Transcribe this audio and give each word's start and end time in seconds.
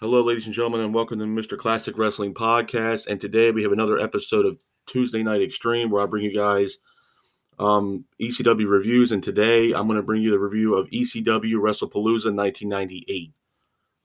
Hello, 0.00 0.22
ladies 0.22 0.46
and 0.46 0.54
gentlemen, 0.54 0.82
and 0.82 0.94
welcome 0.94 1.18
to 1.18 1.24
Mr. 1.24 1.58
Classic 1.58 1.98
Wrestling 1.98 2.32
Podcast. 2.32 3.08
And 3.08 3.20
today 3.20 3.50
we 3.50 3.64
have 3.64 3.72
another 3.72 3.98
episode 3.98 4.46
of 4.46 4.62
Tuesday 4.86 5.24
Night 5.24 5.42
Extreme 5.42 5.90
where 5.90 6.00
I 6.00 6.06
bring 6.06 6.22
you 6.22 6.32
guys 6.32 6.78
um, 7.58 8.04
ECW 8.20 8.70
reviews. 8.70 9.10
And 9.10 9.24
today 9.24 9.72
I'm 9.72 9.88
going 9.88 9.96
to 9.96 10.04
bring 10.04 10.22
you 10.22 10.30
the 10.30 10.38
review 10.38 10.76
of 10.76 10.88
ECW 10.90 11.54
WrestlePalooza 11.54 12.32
1998. 12.32 13.32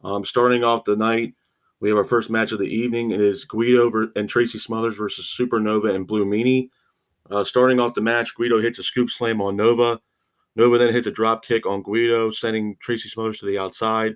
Um, 0.03 0.25
starting 0.25 0.63
off 0.63 0.83
the 0.83 0.95
night, 0.95 1.35
we 1.79 1.89
have 1.89 1.97
our 1.99 2.05
first 2.05 2.31
match 2.31 2.51
of 2.53 2.57
the 2.57 2.65
evening. 2.65 3.11
It 3.11 3.21
is 3.21 3.45
Guido 3.45 3.91
and 4.15 4.27
Tracy 4.27 4.57
Smothers 4.57 4.95
versus 4.95 5.31
Supernova 5.39 5.93
and 5.93 6.07
Blue 6.07 6.25
Meanie. 6.25 6.69
Uh, 7.29 7.43
starting 7.43 7.79
off 7.79 7.93
the 7.93 8.01
match, 8.01 8.33
Guido 8.33 8.59
hits 8.59 8.79
a 8.79 8.83
scoop 8.83 9.11
slam 9.11 9.43
on 9.43 9.55
Nova. 9.55 10.01
Nova 10.55 10.79
then 10.79 10.91
hits 10.91 11.05
a 11.05 11.11
drop 11.11 11.45
kick 11.45 11.67
on 11.67 11.83
Guido, 11.83 12.31
sending 12.31 12.77
Tracy 12.79 13.09
Smothers 13.09 13.37
to 13.41 13.45
the 13.45 13.59
outside. 13.59 14.15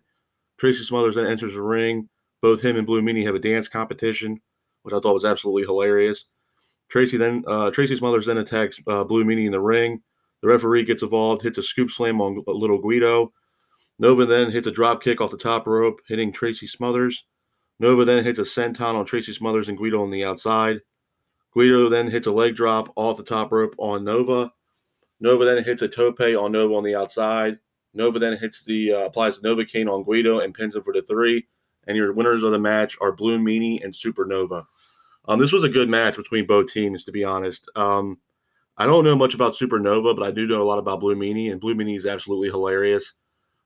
Tracy 0.57 0.83
Smothers 0.83 1.15
then 1.15 1.27
enters 1.27 1.53
the 1.53 1.61
ring. 1.61 2.09
Both 2.41 2.61
him 2.61 2.77
and 2.77 2.85
Blue 2.85 3.01
Meanie 3.01 3.25
have 3.25 3.35
a 3.35 3.39
dance 3.39 3.67
competition, 3.67 4.39
which 4.83 4.93
I 4.93 4.99
thought 4.99 5.13
was 5.13 5.25
absolutely 5.25 5.63
hilarious. 5.63 6.25
Tracy 6.89 7.17
then 7.17 7.43
uh, 7.47 7.71
Tracy 7.71 7.95
Smothers 7.95 8.25
then 8.25 8.37
attacks 8.37 8.79
uh, 8.87 9.03
Blue 9.03 9.23
Meanie 9.23 9.45
in 9.45 9.51
the 9.51 9.59
ring. 9.59 10.01
The 10.41 10.47
referee 10.47 10.83
gets 10.83 11.03
involved, 11.03 11.41
hits 11.41 11.57
a 11.57 11.63
scoop 11.63 11.89
slam 11.89 12.21
on 12.21 12.43
Little 12.47 12.77
Guido. 12.77 13.33
Nova 13.99 14.25
then 14.25 14.51
hits 14.51 14.67
a 14.67 14.71
drop 14.71 15.01
kick 15.01 15.19
off 15.19 15.31
the 15.31 15.37
top 15.37 15.65
rope, 15.65 15.99
hitting 16.07 16.31
Tracy 16.31 16.67
Smothers. 16.67 17.25
Nova 17.79 18.05
then 18.05 18.23
hits 18.23 18.39
a 18.39 18.43
senton 18.43 18.93
on 18.93 19.05
Tracy 19.05 19.33
Smothers 19.33 19.69
and 19.69 19.77
Guido 19.77 20.01
on 20.01 20.11
the 20.11 20.23
outside. 20.23 20.81
Guido 21.53 21.89
then 21.89 22.09
hits 22.09 22.27
a 22.27 22.31
leg 22.31 22.55
drop 22.55 22.93
off 22.95 23.17
the 23.17 23.23
top 23.23 23.51
rope 23.51 23.73
on 23.79 24.03
Nova. 24.03 24.51
Nova 25.19 25.45
then 25.45 25.63
hits 25.63 25.81
a 25.81 25.87
tope 25.87 26.19
on 26.19 26.51
Nova 26.51 26.75
on 26.75 26.83
the 26.83 26.95
outside. 26.95 27.57
Nova 27.97 28.19
then 28.19 28.37
hits 28.37 28.63
the 28.63 28.93
uh, 28.93 29.05
applies 29.05 29.39
Novocaine 29.39 29.91
on 29.91 30.03
Guido 30.03 30.39
and 30.39 30.53
pins 30.53 30.75
him 30.75 30.83
for 30.83 30.93
the 30.93 31.01
three. 31.01 31.47
And 31.87 31.95
your 31.95 32.13
winners 32.13 32.43
of 32.43 32.51
the 32.51 32.59
match 32.59 32.97
are 33.01 33.11
Blue 33.11 33.39
Meanie 33.39 33.83
and 33.83 33.93
Supernova. 33.93 34.65
Um, 35.27 35.39
this 35.39 35.51
was 35.51 35.63
a 35.63 35.69
good 35.69 35.89
match 35.89 36.15
between 36.15 36.45
both 36.45 36.71
teams, 36.71 37.03
to 37.05 37.11
be 37.11 37.23
honest. 37.23 37.69
Um, 37.75 38.17
I 38.77 38.85
don't 38.85 39.03
know 39.03 39.15
much 39.15 39.33
about 39.33 39.53
Supernova, 39.53 40.15
but 40.15 40.25
I 40.25 40.31
do 40.31 40.45
know 40.45 40.61
a 40.61 40.65
lot 40.65 40.79
about 40.79 40.99
Blue 40.99 41.15
Meanie, 41.15 41.51
and 41.51 41.59
Blue 41.59 41.75
Meanie 41.75 41.97
is 41.97 42.05
absolutely 42.05 42.49
hilarious. 42.49 43.13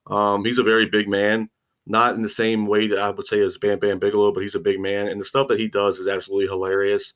Um, 0.07 0.45
he's 0.45 0.57
a 0.57 0.63
very 0.63 0.85
big 0.87 1.07
man, 1.07 1.49
not 1.85 2.15
in 2.15 2.21
the 2.21 2.29
same 2.29 2.65
way 2.65 2.87
that 2.87 2.99
I 2.99 3.09
would 3.09 3.27
say 3.27 3.41
as 3.41 3.57
Bam 3.57 3.79
Bam 3.79 3.99
Bigelow, 3.99 4.31
but 4.31 4.41
he's 4.41 4.55
a 4.55 4.59
big 4.59 4.79
man, 4.79 5.07
and 5.07 5.19
the 5.19 5.25
stuff 5.25 5.47
that 5.49 5.59
he 5.59 5.67
does 5.67 5.99
is 5.99 6.07
absolutely 6.07 6.47
hilarious. 6.47 7.13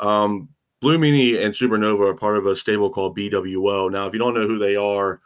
Um, 0.00 0.48
Blue 0.80 0.98
Meanie 0.98 1.40
and 1.40 1.54
Supernova 1.54 2.10
are 2.10 2.14
part 2.14 2.36
of 2.36 2.46
a 2.46 2.56
stable 2.56 2.90
called 2.90 3.16
BWO. 3.16 3.90
Now, 3.90 4.06
if 4.06 4.12
you 4.12 4.18
don't 4.18 4.34
know 4.34 4.48
who 4.48 4.58
they 4.58 4.74
are, 4.74 5.20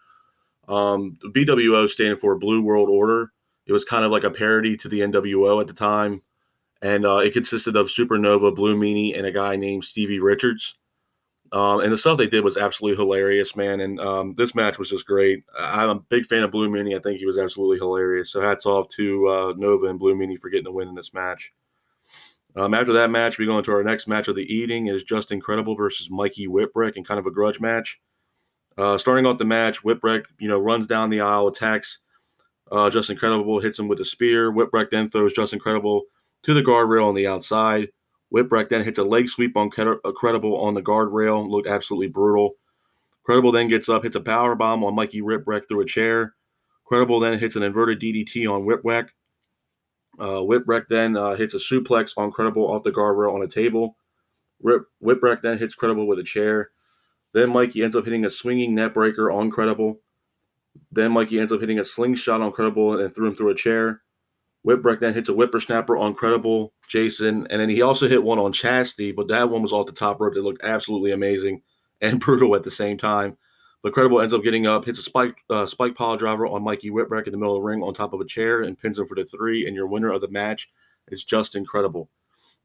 um, 0.69 1.19
BWO 1.25 1.89
standing 1.89 2.19
for 2.19 2.36
Blue 2.36 2.62
World 2.62 2.89
Order. 2.89 3.33
It 3.67 3.72
was 3.72 3.84
kind 3.84 4.05
of 4.05 4.12
like 4.12 4.25
a 4.25 4.31
parody 4.31 4.77
to 4.77 4.89
the 4.89 5.00
NWO 5.00 5.61
at 5.61 5.67
the 5.67 5.73
time, 5.73 6.23
and 6.83 7.05
uh, 7.05 7.17
it 7.17 7.33
consisted 7.33 7.77
of 7.77 7.89
Supernova, 7.89 8.55
Blue 8.55 8.77
Meanie, 8.77 9.17
and 9.17 9.27
a 9.27 9.33
guy 9.33 9.56
named 9.56 9.84
Stevie 9.84 10.20
Richards. 10.20 10.77
Um, 11.53 11.81
and 11.81 11.92
the 11.92 11.98
stuff 11.98 12.19
they 12.19 12.27
did 12.27 12.45
was 12.45 12.56
absolutely 12.56 12.97
hilarious, 12.97 13.55
man. 13.55 13.81
And 13.81 14.00
um, 14.00 14.34
this 14.34 14.55
match 14.55 14.78
was 14.78 14.91
just 14.91 15.06
great. 15.06 15.45
I'm 15.58 15.89
a 15.89 15.95
big 16.00 16.27
fan 16.27 16.42
of 16.42 16.50
Blue 16.50 16.69
Meanie. 16.69 16.97
I 16.97 17.01
think 17.01 17.19
he 17.19 17.27
was 17.27 17.39
absolutely 17.39 17.78
hilarious. 17.78 18.30
So 18.30 18.41
hats 18.41 18.67
off 18.67 18.89
to 18.97 19.28
uh, 19.28 19.55
Nova 19.56 19.86
and 19.86 19.98
Blue 19.98 20.14
Meanie 20.14 20.39
for 20.39 20.51
getting 20.51 20.64
the 20.64 20.73
win 20.73 20.89
in 20.89 20.95
this 20.95 21.14
match. 21.14 21.53
Um, 22.56 22.73
after 22.73 22.92
that 22.95 23.11
match, 23.11 23.39
we 23.39 23.47
go 23.47 23.58
into 23.58 23.70
our 23.70 23.84
next 23.84 24.08
match 24.08 24.28
of 24.28 24.34
the 24.34 24.53
evening 24.53 24.86
is 24.86 25.05
Justin 25.05 25.41
Credible 25.41 25.77
versus 25.77 26.11
Mikey 26.11 26.48
Whipwreck 26.48 26.97
and 26.97 27.06
kind 27.06 27.20
of 27.20 27.27
a 27.27 27.30
grudge 27.30 27.61
match. 27.61 28.01
Uh, 28.78 28.98
starting 28.98 29.24
off 29.27 29.38
the 29.38 29.44
match, 29.44 29.82
Whipwreck, 29.82 30.24
you 30.38 30.48
know, 30.48 30.58
runs 30.58 30.86
down 30.86 31.10
the 31.10 31.22
aisle, 31.22 31.48
attacks 31.48 31.98
uh, 32.70 32.91
Justin 32.91 33.16
Credible, 33.16 33.60
hits 33.60 33.78
him 33.78 33.88
with 33.88 34.00
a 34.00 34.05
spear. 34.05 34.52
Whipwreck 34.52 34.91
then 34.91 35.08
throws 35.08 35.33
Justin 35.33 35.58
Credible 35.58 36.02
to 36.42 36.55
the 36.55 36.62
guardrail 36.62 37.06
on 37.06 37.14
the 37.14 37.27
outside. 37.27 37.88
Whipwreck 38.34 38.68
then 38.68 38.83
hits 38.83 38.98
a 38.98 39.05
leg 39.05 39.28
sweep 39.28 39.56
on 39.56 39.70
Credible 39.70 40.56
on 40.56 40.74
the 40.74 40.83
guardrail. 40.83 41.48
Looked 41.48 41.68
absolutely 41.68 42.08
brutal. 42.08 42.55
Credible 43.24 43.52
then 43.52 43.68
gets 43.68 43.89
up, 43.89 44.02
hits 44.02 44.17
a 44.17 44.20
power 44.20 44.55
bomb 44.55 44.84
on 44.84 44.95
Mikey 44.95 45.20
Whipwreck 45.20 45.68
through 45.68 45.80
a 45.80 45.86
chair. 45.86 46.34
Credible 46.84 47.20
then 47.20 47.39
hits 47.39 47.56
an 47.56 47.62
inverted 47.62 48.01
DDT 48.01 48.51
on 48.51 48.64
Whipwreck. 48.64 49.08
Uh, 50.18 50.40
Whipwreck 50.40 50.84
then 50.89 51.17
uh, 51.17 51.34
hits 51.34 51.55
a 51.55 51.58
suplex 51.58 52.12
on 52.17 52.30
Credible 52.30 52.64
off 52.64 52.84
the 52.84 52.92
guardrail 52.92 53.34
on 53.34 53.42
a 53.42 53.48
table. 53.48 53.96
Whip, 54.58 54.83
Whipwreck 55.02 55.42
then 55.42 55.58
hits 55.58 55.74
Credible 55.74 56.06
with 56.06 56.18
a 56.18 56.24
chair. 56.24 56.70
Then 57.33 57.51
Mikey 57.51 57.83
ends 57.83 57.97
up 57.97 58.05
hitting 58.05 58.25
a 58.25 58.31
swinging 58.31 58.75
neck 58.75 58.95
breaker 58.95 59.31
on 59.31 59.51
Credible. 59.51 60.01
Then 60.91 61.13
Mikey 61.13 61.39
ends 61.39 61.53
up 61.53 61.61
hitting 61.61 61.79
a 61.79 61.85
slingshot 61.85 62.41
on 62.41 62.53
Credible 62.53 63.01
and 63.01 63.14
threw 63.14 63.29
him 63.29 63.37
through 63.37 63.51
a 63.51 63.55
chair. 63.55 64.03
Whipwreck 64.67 65.01
then 65.01 65.14
hits 65.14 65.29
a 65.29 65.33
whippersnapper 65.33 65.97
on 65.97 66.14
Credible, 66.14 66.73
Jason, 66.89 67.47
and 67.51 67.61
then 67.61 67.69
he 67.69 67.83
also 67.83 68.09
hit 68.09 68.25
one 68.25 68.41
on 68.41 68.53
Chastity, 68.53 69.13
but 69.13 69.29
that 69.29 69.48
one 69.48 69.63
was 69.63 69.73
off 69.73 69.87
the 69.87 69.92
top 69.92 70.20
rope. 70.20 70.35
That 70.35 70.42
looked 70.42 70.64
absolutely 70.64 71.13
amazing 71.13 71.63
and 72.01 72.20
brutal 72.20 72.55
at 72.57 72.64
the 72.64 72.70
same 72.70 72.98
time. 72.98 73.37
But 73.83 73.93
Credible 73.93 74.20
ends 74.20 74.35
up 74.35 74.43
getting 74.43 74.67
up, 74.67 74.85
hits 74.85 74.98
a 74.98 75.03
spike 75.03 75.37
uh, 75.48 75.67
spike 75.67 75.95
pile 75.95 76.17
driver 76.17 76.47
on 76.47 76.64
Mikey 76.64 76.91
Whipwreck 76.91 77.27
in 77.27 77.33
the 77.33 77.39
middle 77.39 77.57
of 77.57 77.63
the 77.63 77.67
ring 77.67 77.83
on 77.83 77.95
top 77.95 78.13
of 78.13 78.20
a 78.20 78.27
chair, 78.27 78.63
and 78.63 78.77
pins 78.77 78.98
him 78.98 79.07
for 79.07 79.14
the 79.14 79.25
three. 79.25 79.67
And 79.67 79.77
your 79.77 79.87
winner 79.87 80.11
of 80.11 80.20
the 80.20 80.29
match 80.29 80.69
is 81.08 81.23
Justin 81.23 81.64
Credible. 81.64 82.08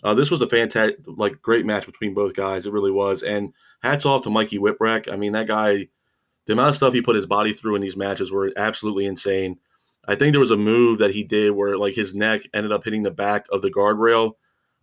Uh, 0.03 0.15
this 0.15 0.31
was 0.31 0.41
a 0.41 0.49
fantastic, 0.49 0.97
like, 1.05 1.39
great 1.43 1.65
match 1.65 1.85
between 1.85 2.15
both 2.15 2.33
guys. 2.33 2.65
It 2.65 2.73
really 2.73 2.89
was. 2.89 3.21
And 3.21 3.53
hats 3.81 4.05
off 4.05 4.23
to 4.23 4.29
Mikey 4.29 4.59
Whipwreck. 4.59 5.11
I 5.11 5.15
mean, 5.15 5.33
that 5.33 5.47
guy, 5.47 5.87
the 6.45 6.53
amount 6.53 6.69
of 6.69 6.75
stuff 6.75 6.93
he 6.93 7.01
put 7.01 7.15
his 7.15 7.25
body 7.25 7.53
through 7.53 7.75
in 7.75 7.81
these 7.81 7.97
matches 7.97 8.31
were 8.31 8.51
absolutely 8.55 9.05
insane. 9.05 9.57
I 10.07 10.15
think 10.15 10.33
there 10.33 10.39
was 10.39 10.51
a 10.51 10.57
move 10.57 10.99
that 10.99 11.13
he 11.13 11.23
did 11.23 11.51
where 11.51 11.77
like 11.77 11.93
his 11.93 12.15
neck 12.15 12.41
ended 12.53 12.71
up 12.71 12.83
hitting 12.83 13.03
the 13.03 13.11
back 13.11 13.45
of 13.51 13.61
the 13.61 13.71
guardrail. 13.71 14.33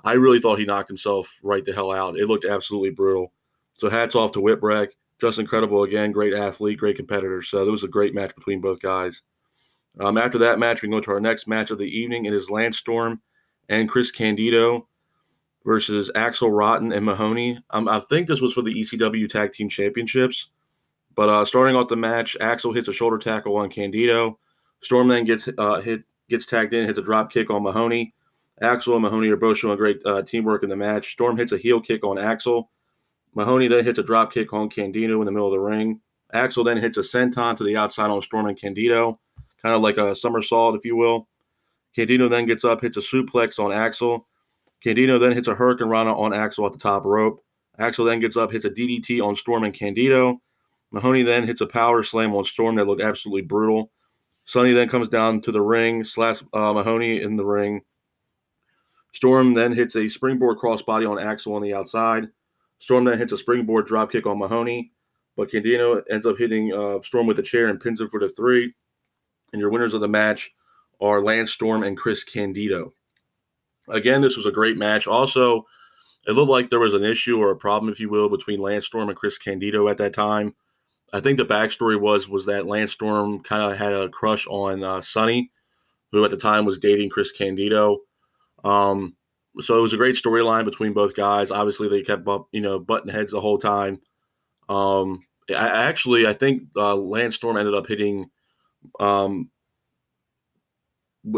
I 0.05 0.13
really 0.13 0.39
thought 0.39 0.61
he 0.61 0.65
knocked 0.65 0.89
himself 0.89 1.39
right 1.43 1.65
the 1.65 1.73
hell 1.73 1.91
out. 1.91 2.19
It 2.19 2.29
looked 2.29 2.45
absolutely 2.45 2.91
brutal. 2.91 3.33
So 3.79 3.89
hats 3.89 4.15
off 4.15 4.33
to 4.33 4.41
Whipwreck. 4.41 4.91
Justin 5.21 5.47
Credible 5.47 5.83
again. 5.83 6.13
Great 6.13 6.35
athlete, 6.35 6.79
great 6.79 6.97
competitor. 6.97 7.43
So 7.43 7.67
it 7.67 7.71
was 7.71 7.83
a 7.83 7.89
great 7.89 8.15
match 8.15 8.35
between 8.37 8.61
both 8.61 8.81
guys. 8.81 9.23
Um, 9.99 10.17
after 10.17 10.39
that 10.39 10.61
match, 10.61 10.81
we 10.81 10.87
can 10.87 10.97
go 10.97 11.01
to 11.01 11.11
our 11.11 11.21
next 11.21 11.49
match 11.49 11.73
of 11.73 11.79
the 11.79 11.99
evening. 11.99 12.27
It 12.27 12.33
is 12.33 12.51
Lance 12.51 12.79
Storm 12.79 13.21
and 13.69 13.89
Chris 13.89 14.13
Candido 14.13 14.88
versus 15.69 16.11
Axl 16.15 16.49
Rotten 16.51 16.93
and 16.93 17.05
Mahoney. 17.05 17.63
Um, 17.69 17.89
I 17.89 18.01
think 18.01 18.27
this 18.27 18.41
was 18.41 18.55
for 18.55 18.63
the 18.63 18.73
ECW 18.75 19.29
Tag 19.29 19.53
Team 19.53 19.69
Championships. 19.69 20.49
But 21.15 21.29
uh, 21.29 21.45
starting 21.45 21.77
off 21.77 21.91
the 21.91 21.97
match, 21.97 22.39
Axl 22.41 22.75
hits 22.75 22.89
a 22.89 22.93
shoulder 22.93 23.19
tackle 23.19 23.55
on 23.55 23.69
Candido. 23.69 24.39
Storm 24.81 25.09
then 25.09 25.27
gets 25.27 25.47
uh, 25.59 25.83
hit, 25.83 26.05
gets 26.31 26.47
tagged 26.47 26.73
in, 26.73 26.87
hits 26.87 26.99
a 26.99 27.03
drop 27.03 27.31
kick 27.31 27.51
on 27.51 27.63
Mahoney. 27.63 28.15
Axl 28.63 28.95
and 28.95 29.03
Mahoney 29.03 29.29
are 29.29 29.37
both 29.37 29.59
showing 29.59 29.77
great 29.77 30.01
uh, 30.07 30.23
teamwork 30.23 30.63
in 30.63 30.71
the 30.71 30.77
match. 30.77 31.13
Storm 31.13 31.37
hits 31.37 31.53
a 31.53 31.59
heel 31.59 31.83
kick 31.83 32.03
on 32.03 32.17
Axl. 32.17 32.69
Mahoney 33.35 33.69
then 33.69 33.85
hits 33.85 33.99
a 33.99 34.03
drop 34.03 34.33
kick 34.33 34.55
on 34.55 34.71
Candido 34.71 35.21
in 35.21 35.27
the 35.27 35.33
middle 35.33 35.49
of 35.49 35.53
the 35.53 35.61
ring. 35.61 36.01
Axl 36.33 36.65
then 36.65 36.79
hits 36.79 36.97
a 36.97 37.03
senton 37.03 37.59
to 37.59 37.65
the 37.65 37.77
outside 37.77 38.09
on 38.09 38.23
Storm 38.23 38.47
and 38.47 38.59
Candido, 38.59 39.21
kind 39.63 39.75
of 39.75 39.83
like 39.83 39.99
a 39.99 40.17
somersault, 40.17 40.77
if 40.77 40.85
you 40.87 40.97
will. 40.97 41.29
Candido 41.95 42.27
then 42.31 42.47
gets 42.47 42.65
up, 42.65 42.81
hits 42.81 42.97
a 42.97 43.01
suplex 43.01 43.59
on 43.59 43.71
Axl. 43.71 44.25
Candido 44.83 45.19
then 45.19 45.33
hits 45.33 45.49
a 45.49 45.55
Hurricane 45.55 45.89
Rana 45.89 46.17
on 46.19 46.33
Axl 46.33 46.67
at 46.67 46.73
the 46.73 46.79
top 46.79 47.05
rope. 47.05 47.45
Axl 47.79 48.07
then 48.07 48.21
gets 48.21 48.37
up, 48.37 48.53
hits 48.53 48.65
a 48.65 48.71
DDT 48.71 49.23
on 49.23 49.37
Storm 49.37 49.65
and 49.65 49.75
Candido. 49.75 50.41
Mahoney 50.91 51.23
then 51.23 51.47
hits 51.47 51.61
a 51.61 51.67
power 51.67 52.03
slam 52.03 52.35
on 52.35 52.45
Storm 52.45 52.77
that 52.77 52.87
looked 52.87 53.03
absolutely 53.03 53.43
brutal. 53.43 53.91
Sunny 54.45 54.73
then 54.73 54.89
comes 54.89 55.09
down 55.09 55.43
to 55.43 55.53
the 55.53 55.61
ring, 55.61 56.05
slaps 56.05 56.43
uh, 56.55 56.73
Mahoney 56.73 57.21
in 57.21 57.37
the 57.37 57.45
ring. 57.45 57.83
Storm 59.13 59.55
then 59.55 59.73
hits 59.73 59.95
a 59.95 60.09
springboard 60.09 60.59
crossbody 60.59 61.09
on 61.09 61.19
Axl 61.19 61.55
on 61.55 61.63
the 61.63 61.75
outside. 61.75 62.29
Storm 62.79 63.05
then 63.05 63.19
hits 63.19 63.33
a 63.33 63.37
springboard 63.37 63.87
dropkick 63.87 64.27
on 64.27 64.39
Mahoney, 64.39 64.93
but 65.37 65.51
Candido 65.51 66.03
ends 66.11 66.25
up 66.25 66.39
hitting 66.39 66.73
uh, 66.73 67.03
Storm 67.03 67.27
with 67.27 67.39
a 67.39 67.43
chair 67.43 67.69
and 67.69 67.81
pins 67.81 68.01
him 68.01 68.09
for 68.09 68.21
the 68.21 68.29
three. 68.29 68.73
And 69.53 69.61
your 69.61 69.71
winners 69.71 69.95
of 69.95 70.01
the 70.01 70.09
match 70.09 70.51
are 71.01 71.23
Lance 71.23 71.53
Storm 71.53 71.83
and 71.83 71.97
Chris 71.97 72.25
Candido. 72.25 72.95
Again, 73.91 74.21
this 74.21 74.37
was 74.37 74.47
a 74.47 74.53
great 74.53 74.77
match. 74.77 75.07
Also, 75.07 75.67
it 76.27 76.33
looked 76.33 76.51
like 76.51 76.71
there 76.71 76.79
was 76.79 76.95
an 76.95 77.05
issue 77.05 77.39
or 77.39 77.51
a 77.51 77.57
problem, 77.57 77.91
if 77.91 78.01
you 78.01 78.11
will, 78.11 78.29
between 78.29 78.61
Lance 78.61 78.87
Storm 78.87 79.09
and 79.09 79.17
Chris 79.17 79.39
Candido 79.39 79.89
at 79.89 79.99
that 79.99 80.15
time. 80.15 80.55
I 81.13 81.21
think 81.21 81.39
the 81.39 81.47
backstory 81.47 81.99
was 81.99 82.29
was 82.29 82.47
that 82.47 82.67
Lance 82.67 82.93
Storm 82.93 83.41
kind 83.41 83.71
of 83.71 83.79
had 83.79 83.93
a 83.93 84.09
crush 84.09 84.47
on 84.47 84.85
uh, 84.85 85.01
Sunny, 85.01 85.51
who 86.13 86.25
at 86.25 86.31
the 86.31 86.37
time 86.37 86.65
was 86.65 86.79
dating 86.79 87.11
Chris 87.11 87.33
Candido. 87.33 87.99
Um, 88.63 89.17
so 89.61 89.79
it 89.79 89.83
was 89.83 89.95
a 89.95 89.99
great 89.99 90.17
storyline 90.17 90.65
between 90.65 90.93
both 90.93 91.15
guys. 91.15 91.51
Obviously, 91.51 91.89
they 91.89 92.03
kept 92.03 92.29
up, 92.29 92.49
you 92.53 92.61
know, 92.61 92.79
button 92.79 93.09
heads 93.09 93.33
the 93.33 93.41
whole 93.41 93.59
time. 93.59 94.01
Um, 94.69 95.21
I, 95.51 95.87
actually, 95.87 96.27
I 96.27 96.33
think 96.33 96.65
uh, 96.77 96.95
Lance 96.95 97.37
Storm 97.37 97.57
ended 97.57 97.75
up 97.75 97.87
hitting, 97.87 98.29
um, 99.01 99.51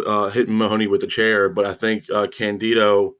uh, 0.07 0.31
hitting 0.31 0.57
Mahoney 0.57 0.87
with 0.87 1.01
the 1.01 1.07
chair, 1.07 1.49
but 1.49 1.65
I 1.65 1.73
think 1.75 2.05
uh, 2.11 2.27
Candido 2.27 3.15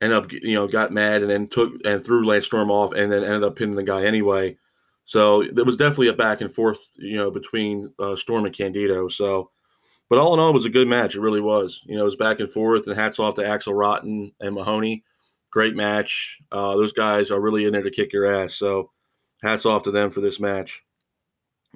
ended 0.00 0.16
up, 0.18 0.32
you 0.32 0.54
know, 0.54 0.68
got 0.68 0.92
mad 0.92 1.22
and 1.22 1.30
then 1.30 1.48
took 1.48 1.72
and 1.84 2.04
threw 2.04 2.24
Lance 2.24 2.46
Storm 2.46 2.70
off, 2.70 2.92
and 2.92 3.10
then 3.10 3.24
ended 3.24 3.44
up 3.44 3.56
pinning 3.56 3.76
the 3.76 3.82
guy 3.82 4.04
anyway. 4.04 4.56
So 5.04 5.44
there 5.52 5.64
was 5.64 5.76
definitely 5.76 6.08
a 6.08 6.12
back 6.12 6.40
and 6.40 6.52
forth, 6.52 6.80
you 6.96 7.16
know, 7.16 7.30
between 7.30 7.92
uh, 7.98 8.14
Storm 8.14 8.44
and 8.44 8.54
Candido. 8.54 9.08
So 9.08 9.50
But 10.08 10.18
all 10.18 10.34
in 10.34 10.40
all, 10.40 10.50
it 10.50 10.54
was 10.54 10.64
a 10.64 10.70
good 10.70 10.88
match. 10.88 11.14
It 11.14 11.20
really 11.20 11.40
was. 11.40 11.82
You 11.86 11.96
know, 11.96 12.02
it 12.02 12.06
was 12.06 12.16
back 12.16 12.40
and 12.40 12.50
forth, 12.50 12.86
and 12.86 12.96
hats 12.96 13.18
off 13.18 13.34
to 13.36 13.42
Axl 13.42 13.78
Rotten 13.78 14.32
and 14.40 14.54
Mahoney. 14.54 15.04
Great 15.50 15.74
match. 15.76 16.38
Uh, 16.52 16.76
those 16.76 16.92
guys 16.92 17.30
are 17.30 17.40
really 17.40 17.64
in 17.66 17.72
there 17.72 17.82
to 17.82 17.90
kick 17.90 18.12
your 18.12 18.26
ass. 18.26 18.54
So 18.54 18.90
hats 19.42 19.66
off 19.66 19.82
to 19.84 19.90
them 19.90 20.10
for 20.10 20.20
this 20.20 20.40
match. 20.40 20.84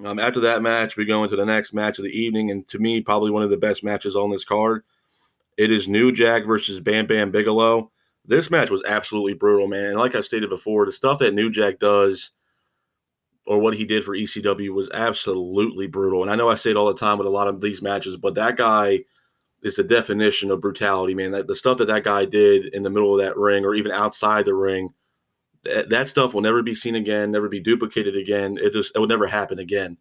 Um, 0.05 0.19
after 0.19 0.39
that 0.41 0.61
match, 0.61 0.97
we 0.97 1.05
go 1.05 1.23
into 1.23 1.35
the 1.35 1.45
next 1.45 1.73
match 1.73 1.97
of 1.97 2.03
the 2.03 2.19
evening, 2.19 2.51
and 2.51 2.67
to 2.69 2.79
me, 2.79 3.01
probably 3.01 3.31
one 3.31 3.43
of 3.43 3.49
the 3.49 3.57
best 3.57 3.83
matches 3.83 4.15
on 4.15 4.31
this 4.31 4.43
card. 4.43 4.83
It 5.57 5.71
is 5.71 5.87
New 5.87 6.11
Jack 6.11 6.45
versus 6.45 6.79
Bam 6.79 7.07
Bam 7.07 7.31
Bigelow. 7.31 7.91
This 8.25 8.49
match 8.49 8.69
was 8.69 8.83
absolutely 8.87 9.33
brutal, 9.33 9.67
man. 9.67 9.85
And 9.85 9.97
like 9.97 10.15
I 10.15 10.21
stated 10.21 10.49
before, 10.49 10.85
the 10.85 10.91
stuff 10.91 11.19
that 11.19 11.33
New 11.33 11.49
Jack 11.49 11.79
does 11.79 12.31
or 13.45 13.59
what 13.59 13.75
he 13.75 13.85
did 13.85 14.03
for 14.03 14.15
ECW 14.15 14.69
was 14.69 14.89
absolutely 14.93 15.87
brutal. 15.87 16.21
And 16.21 16.31
I 16.31 16.35
know 16.35 16.49
I 16.49 16.55
say 16.55 16.71
it 16.71 16.77
all 16.77 16.87
the 16.87 16.99
time 16.99 17.17
with 17.17 17.27
a 17.27 17.31
lot 17.31 17.47
of 17.47 17.59
these 17.61 17.81
matches, 17.81 18.15
but 18.15 18.35
that 18.35 18.55
guy 18.55 19.01
is 19.61 19.75
the 19.75 19.83
definition 19.83 20.51
of 20.51 20.61
brutality, 20.61 21.13
man. 21.13 21.31
That 21.31 21.47
the 21.47 21.55
stuff 21.55 21.77
that 21.77 21.87
that 21.87 22.03
guy 22.03 22.25
did 22.25 22.73
in 22.73 22.83
the 22.83 22.89
middle 22.89 23.13
of 23.13 23.25
that 23.25 23.37
ring 23.37 23.65
or 23.65 23.75
even 23.75 23.91
outside 23.91 24.45
the 24.45 24.53
ring, 24.53 24.93
that, 25.63 26.07
stuff 26.07 26.33
will 26.33 26.41
never 26.41 26.61
be 26.61 26.75
seen 26.75 26.95
again, 26.95 27.31
never 27.31 27.49
be 27.49 27.59
duplicated 27.59 28.15
again. 28.15 28.57
It 28.61 28.73
just 28.73 28.95
it 28.95 28.99
will 28.99 29.07
never 29.07 29.27
happen 29.27 29.59
again. 29.59 29.97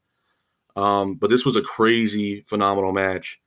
Um, 0.74 1.14
but 1.14 1.30
this 1.30 1.44
was 1.44 1.56
a 1.56 1.62
crazy, 1.62 2.40
phenomenal 2.42 2.92
match. 2.92 3.40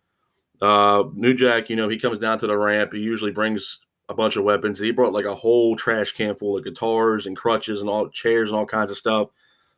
Uh, 0.62 1.04
New 1.14 1.34
Jack, 1.34 1.70
you 1.70 1.76
know, 1.76 1.90
he 1.90 2.00
comes 2.00 2.20
down 2.20 2.40
to 2.40 2.48
the 2.48 2.58
ramp. 2.58 2.94
He 2.94 3.00
usually 3.00 3.32
brings 3.32 3.80
a 4.08 4.14
bunch 4.14 4.36
of 4.36 4.44
weapons. 4.44 4.80
He 4.80 4.92
brought 4.92 5.14
like 5.14 5.26
a 5.26 5.36
whole 5.36 5.76
trash 5.76 6.12
can 6.12 6.36
full 6.36 6.58
of 6.58 6.64
guitars 6.64 7.26
and 7.26 7.36
crutches 7.36 7.82
and 7.82 7.90
all 7.90 8.10
chairs 8.10 8.50
and 8.50 8.58
all 8.58 8.66
kinds 8.66 8.92
of 8.92 8.98
stuff. 8.98 9.30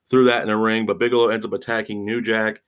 Threw 0.09 0.25
that 0.25 0.41
in 0.41 0.47
the 0.47 0.57
ring, 0.57 0.85
but 0.85 0.99
Bigelow 0.99 1.29
ends 1.29 1.45
up 1.45 1.53
attacking 1.53 2.05
New 2.05 2.21
Jack. 2.21 2.61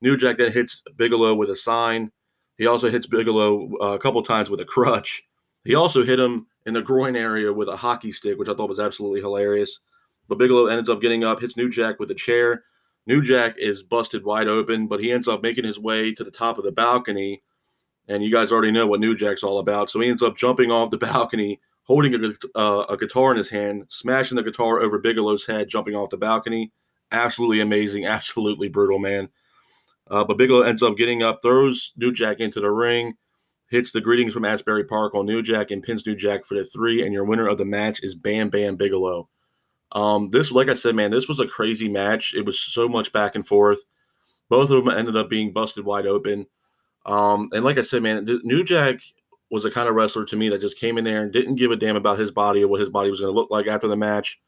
New 0.00 0.16
Jack 0.16 0.38
then 0.38 0.52
hits 0.52 0.82
Bigelow 0.96 1.34
with 1.34 1.50
a 1.50 1.56
sign. 1.56 2.10
He 2.58 2.66
also 2.66 2.90
hits 2.90 3.06
Bigelow 3.06 3.70
uh, 3.80 3.94
a 3.94 3.98
couple 3.98 4.22
times 4.22 4.50
with 4.50 4.60
a 4.60 4.64
crutch. 4.64 5.24
He 5.64 5.74
also 5.74 6.04
hit 6.04 6.18
him 6.18 6.46
in 6.66 6.74
the 6.74 6.82
groin 6.82 7.16
area 7.16 7.52
with 7.52 7.68
a 7.68 7.76
hockey 7.76 8.12
stick, 8.12 8.38
which 8.38 8.48
I 8.48 8.54
thought 8.54 8.68
was 8.68 8.80
absolutely 8.80 9.20
hilarious. 9.20 9.80
But 10.28 10.38
Bigelow 10.38 10.66
ends 10.66 10.88
up 10.88 11.00
getting 11.00 11.24
up, 11.24 11.40
hits 11.40 11.56
New 11.56 11.70
Jack 11.70 11.98
with 11.98 12.10
a 12.10 12.14
chair. 12.14 12.64
New 13.06 13.22
Jack 13.22 13.56
is 13.58 13.82
busted 13.82 14.24
wide 14.24 14.48
open, 14.48 14.86
but 14.86 15.00
he 15.00 15.12
ends 15.12 15.28
up 15.28 15.42
making 15.42 15.64
his 15.64 15.78
way 15.78 16.12
to 16.14 16.24
the 16.24 16.30
top 16.30 16.58
of 16.58 16.64
the 16.64 16.72
balcony 16.72 17.42
and 18.08 18.22
you 18.22 18.30
guys 18.30 18.52
already 18.52 18.72
know 18.72 18.86
what 18.86 19.00
New 19.00 19.16
Jack's 19.16 19.42
all 19.42 19.58
about. 19.58 19.90
So 19.90 20.00
he 20.00 20.08
ends 20.08 20.22
up 20.22 20.36
jumping 20.36 20.70
off 20.70 20.90
the 20.90 20.98
balcony, 20.98 21.60
holding 21.84 22.14
a, 22.14 22.58
uh, 22.58 22.86
a 22.88 22.96
guitar 22.96 23.30
in 23.30 23.36
his 23.36 23.50
hand, 23.50 23.84
smashing 23.88 24.36
the 24.36 24.42
guitar 24.42 24.80
over 24.80 24.98
Bigelow's 24.98 25.46
head, 25.46 25.68
jumping 25.68 25.94
off 25.94 26.10
the 26.10 26.16
balcony. 26.16 26.72
Absolutely 27.10 27.60
amazing, 27.60 28.06
absolutely 28.06 28.68
brutal, 28.68 28.98
man. 28.98 29.28
Uh, 30.10 30.24
but 30.24 30.36
Bigelow 30.36 30.62
ends 30.62 30.82
up 30.82 30.96
getting 30.96 31.22
up, 31.22 31.40
throws 31.42 31.92
New 31.96 32.12
Jack 32.12 32.40
into 32.40 32.60
the 32.60 32.70
ring, 32.70 33.14
hits 33.72 33.90
the 33.90 34.02
greetings 34.02 34.34
from 34.34 34.44
Asbury 34.44 34.84
Park 34.84 35.14
on 35.14 35.24
New 35.24 35.42
Jack, 35.42 35.70
and 35.70 35.82
pins 35.82 36.06
New 36.06 36.14
Jack 36.14 36.44
for 36.44 36.54
the 36.54 36.64
three. 36.64 37.02
And 37.02 37.12
your 37.12 37.24
winner 37.24 37.48
of 37.48 37.56
the 37.56 37.64
match 37.64 38.02
is 38.02 38.14
Bam 38.14 38.50
Bam 38.50 38.76
Bigelow. 38.76 39.28
Um, 39.92 40.30
this, 40.30 40.52
like 40.52 40.68
I 40.68 40.74
said, 40.74 40.94
man, 40.94 41.10
this 41.10 41.26
was 41.26 41.40
a 41.40 41.46
crazy 41.46 41.88
match. 41.88 42.34
It 42.34 42.44
was 42.44 42.60
so 42.60 42.86
much 42.86 43.12
back 43.12 43.34
and 43.34 43.46
forth. 43.46 43.80
Both 44.50 44.70
of 44.70 44.84
them 44.84 44.94
ended 44.94 45.16
up 45.16 45.30
being 45.30 45.52
busted 45.54 45.86
wide 45.86 46.06
open. 46.06 46.46
Um, 47.06 47.48
and 47.52 47.64
like 47.64 47.78
I 47.78 47.82
said, 47.82 48.02
man, 48.02 48.28
New 48.44 48.62
Jack 48.62 49.00
was 49.50 49.64
a 49.64 49.70
kind 49.70 49.88
of 49.88 49.94
wrestler 49.94 50.26
to 50.26 50.36
me 50.36 50.50
that 50.50 50.60
just 50.60 50.78
came 50.78 50.98
in 50.98 51.04
there 51.04 51.22
and 51.22 51.32
didn't 51.32 51.56
give 51.56 51.70
a 51.70 51.76
damn 51.76 51.96
about 51.96 52.18
his 52.18 52.30
body 52.30 52.62
or 52.62 52.68
what 52.68 52.80
his 52.80 52.90
body 52.90 53.10
was 53.10 53.20
going 53.20 53.32
to 53.32 53.38
look 53.38 53.50
like 53.50 53.66
after 53.66 53.88
the 53.88 53.96
match, 53.96 54.38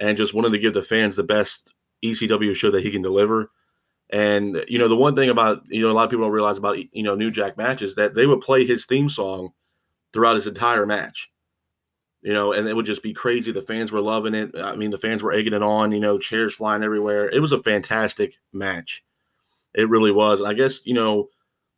and 0.00 0.16
just 0.16 0.34
wanted 0.34 0.50
to 0.50 0.58
give 0.58 0.74
the 0.74 0.82
fans 0.82 1.16
the 1.16 1.22
best 1.22 1.72
ECW 2.02 2.54
show 2.54 2.70
that 2.70 2.82
he 2.82 2.90
can 2.90 3.02
deliver. 3.02 3.50
And 4.10 4.64
you 4.68 4.78
know, 4.78 4.88
the 4.88 4.96
one 4.96 5.16
thing 5.16 5.30
about 5.30 5.62
you 5.68 5.82
know 5.82 5.90
a 5.90 5.94
lot 5.94 6.04
of 6.04 6.10
people 6.10 6.24
don't 6.24 6.32
realize 6.32 6.58
about 6.58 6.78
you 6.94 7.02
know 7.02 7.14
New 7.14 7.30
Jack 7.30 7.56
matches 7.56 7.94
that 7.94 8.14
they 8.14 8.26
would 8.26 8.40
play 8.40 8.66
his 8.66 8.86
theme 8.86 9.08
song 9.08 9.50
throughout 10.12 10.36
his 10.36 10.46
entire 10.46 10.86
match. 10.86 11.30
You 12.22 12.32
know, 12.32 12.52
and 12.52 12.66
it 12.66 12.74
would 12.74 12.86
just 12.86 13.02
be 13.02 13.12
crazy. 13.12 13.52
The 13.52 13.60
fans 13.60 13.92
were 13.92 14.00
loving 14.00 14.34
it. 14.34 14.52
I 14.58 14.76
mean, 14.76 14.90
the 14.90 14.98
fans 14.98 15.22
were 15.22 15.32
egging 15.32 15.52
it 15.52 15.62
on. 15.62 15.92
You 15.92 16.00
know, 16.00 16.18
chairs 16.18 16.54
flying 16.54 16.82
everywhere. 16.82 17.28
It 17.28 17.40
was 17.40 17.52
a 17.52 17.62
fantastic 17.62 18.38
match. 18.52 19.04
It 19.74 19.88
really 19.88 20.12
was. 20.12 20.40
I 20.40 20.54
guess 20.54 20.86
you 20.86 20.94
know 20.94 21.28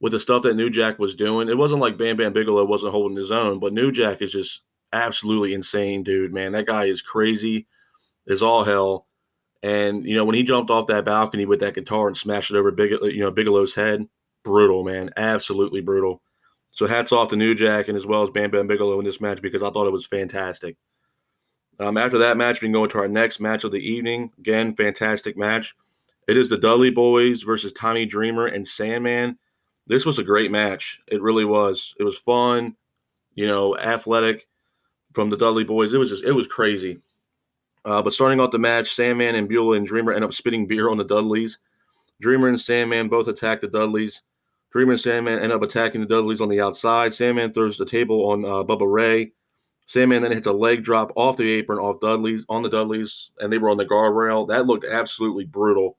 with 0.01 0.13
the 0.13 0.19
stuff 0.19 0.43
that 0.43 0.57
New 0.57 0.71
Jack 0.71 0.99
was 0.99 1.15
doing. 1.15 1.49
It 1.49 1.59
wasn't 1.59 1.81
like 1.81 1.97
Bam 1.97 2.17
Bam 2.17 2.33
Bigelow 2.33 2.65
wasn't 2.65 2.93
holding 2.93 3.17
his 3.17 3.31
own, 3.31 3.59
but 3.59 3.73
New 3.73 3.91
Jack 3.93 4.21
is 4.21 4.33
just 4.33 4.63
absolutely 4.93 5.55
insane, 5.55 6.03
dude. 6.03 6.33
Man, 6.33 6.53
that 6.53 6.67
guy 6.67 6.85
is 6.85 7.03
crazy, 7.03 7.67
is 8.27 8.43
all 8.43 8.65
hell. 8.65 9.07
And 9.63 10.05
you 10.05 10.15
know 10.15 10.25
when 10.25 10.35
he 10.35 10.43
jumped 10.43 10.71
off 10.71 10.87
that 10.89 11.05
balcony 11.05 11.47
with 11.47 11.61
that 11.61 11.75
guitar 11.75 12.07
and 12.07 12.17
smashed 12.17 12.51
it 12.51 12.57
over 12.57 12.71
Big, 12.71 12.91
you 12.91 13.21
know 13.21 13.31
Bigelow's 13.31 13.75
head, 13.75 14.07
brutal, 14.43 14.85
man, 14.85 15.11
absolutely 15.17 15.81
brutal. 15.81 16.23
So 16.71 16.87
hats 16.87 17.13
off 17.13 17.29
to 17.31 17.37
New 17.37 17.55
Jack 17.55 17.89
and 17.89 17.97
as 17.97 18.07
well 18.07 18.23
as 18.23 18.31
Bam 18.31 18.51
Bam 18.51 18.67
Bigelow 18.67 18.99
in 18.99 19.05
this 19.05 19.21
match 19.21 19.41
because 19.41 19.63
I 19.63 19.71
thought 19.71 19.87
it 19.87 19.93
was 19.93 20.07
fantastic. 20.07 20.77
Um, 21.79 21.97
after 21.97 22.19
that 22.19 22.37
match, 22.37 22.61
we 22.61 22.67
can 22.67 22.73
go 22.73 22.85
into 22.85 22.99
our 22.99 23.09
next 23.09 23.41
match 23.41 23.65
of 23.65 23.73
the 23.73 23.79
evening. 23.79 24.31
Again, 24.39 24.75
fantastic 24.75 25.37
match. 25.37 25.75
It 26.27 26.37
is 26.37 26.49
the 26.49 26.59
Dudley 26.59 26.91
Boys 26.91 27.43
versus 27.43 27.73
Tommy 27.73 28.07
Dreamer 28.07 28.47
and 28.47 28.67
Sandman 28.67 29.39
this 29.87 30.05
was 30.05 30.19
a 30.19 30.25
great 30.25 30.51
match. 30.51 31.01
It 31.07 31.23
really 31.23 31.45
was. 31.45 31.95
It 31.99 32.05
was 32.05 32.19
fun, 32.19 32.77
you 33.35 33.47
know, 33.47 33.77
athletic 33.77 34.49
from 35.13 35.31
the 35.31 35.37
Dudley 35.37 35.65
boys. 35.65 35.93
It 35.93 35.99
was 35.99 36.11
just, 36.11 36.25
it 36.25 36.33
was 36.33 36.47
crazy. 36.47 37.01
Uh, 37.87 38.03
but 38.03 38.13
starting 38.13 38.41
off 38.41 38.51
the 38.51 38.59
match, 38.59 38.95
Sandman 38.95 39.37
and 39.37 39.49
Beulah 39.49 39.77
and 39.77 39.87
Dreamer 39.87 40.13
end 40.13 40.25
up 40.25 40.35
spitting 40.35 40.67
beer 40.67 40.91
on 40.91 40.99
the 40.99 41.05
Dudleys. 41.05 41.59
Dreamer 42.21 42.49
and 42.49 42.61
Sandman 42.61 43.09
both 43.09 43.29
attack 43.29 43.61
the 43.61 43.69
Dudleys. 43.69 44.23
Dreamer 44.73 44.93
and 44.93 45.01
Sandman 45.01 45.39
end 45.39 45.53
up 45.53 45.63
attacking 45.63 46.01
the 46.01 46.07
Dudleys 46.09 46.41
on 46.41 46.49
the 46.49 46.61
outside. 46.61 47.15
Sandman 47.15 47.53
throws 47.53 47.79
the 47.79 47.87
table 47.87 48.29
on 48.29 48.45
uh, 48.45 48.65
Bubba 48.65 48.93
Ray. 48.93 49.33
Sandman 49.87 50.23
then 50.23 50.33
hits 50.33 50.49
a 50.49 50.53
leg 50.53 50.83
drop 50.83 51.13
off 51.15 51.37
the 51.37 51.49
apron 51.49 51.79
off 51.79 52.01
Dudleys 52.01 52.45
on 52.49 52.65
the 52.65 52.69
Dudleys, 52.69 53.31
and 53.39 53.53
they 53.53 53.59
were 53.59 53.71
on 53.71 53.77
the 53.77 53.87
guardrail. 53.87 54.49
That 54.49 54.67
looked 54.67 54.85
absolutely 54.85 55.45
brutal. 55.45 55.97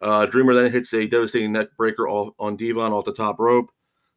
Uh, 0.00 0.24
Dreamer 0.24 0.54
then 0.54 0.72
hits 0.72 0.94
a 0.94 1.06
devastating 1.06 1.52
neck 1.52 1.68
breaker 1.76 2.08
off, 2.08 2.32
on 2.38 2.56
Devon 2.56 2.94
off 2.94 3.04
the 3.04 3.12
top 3.12 3.38
rope. 3.38 3.70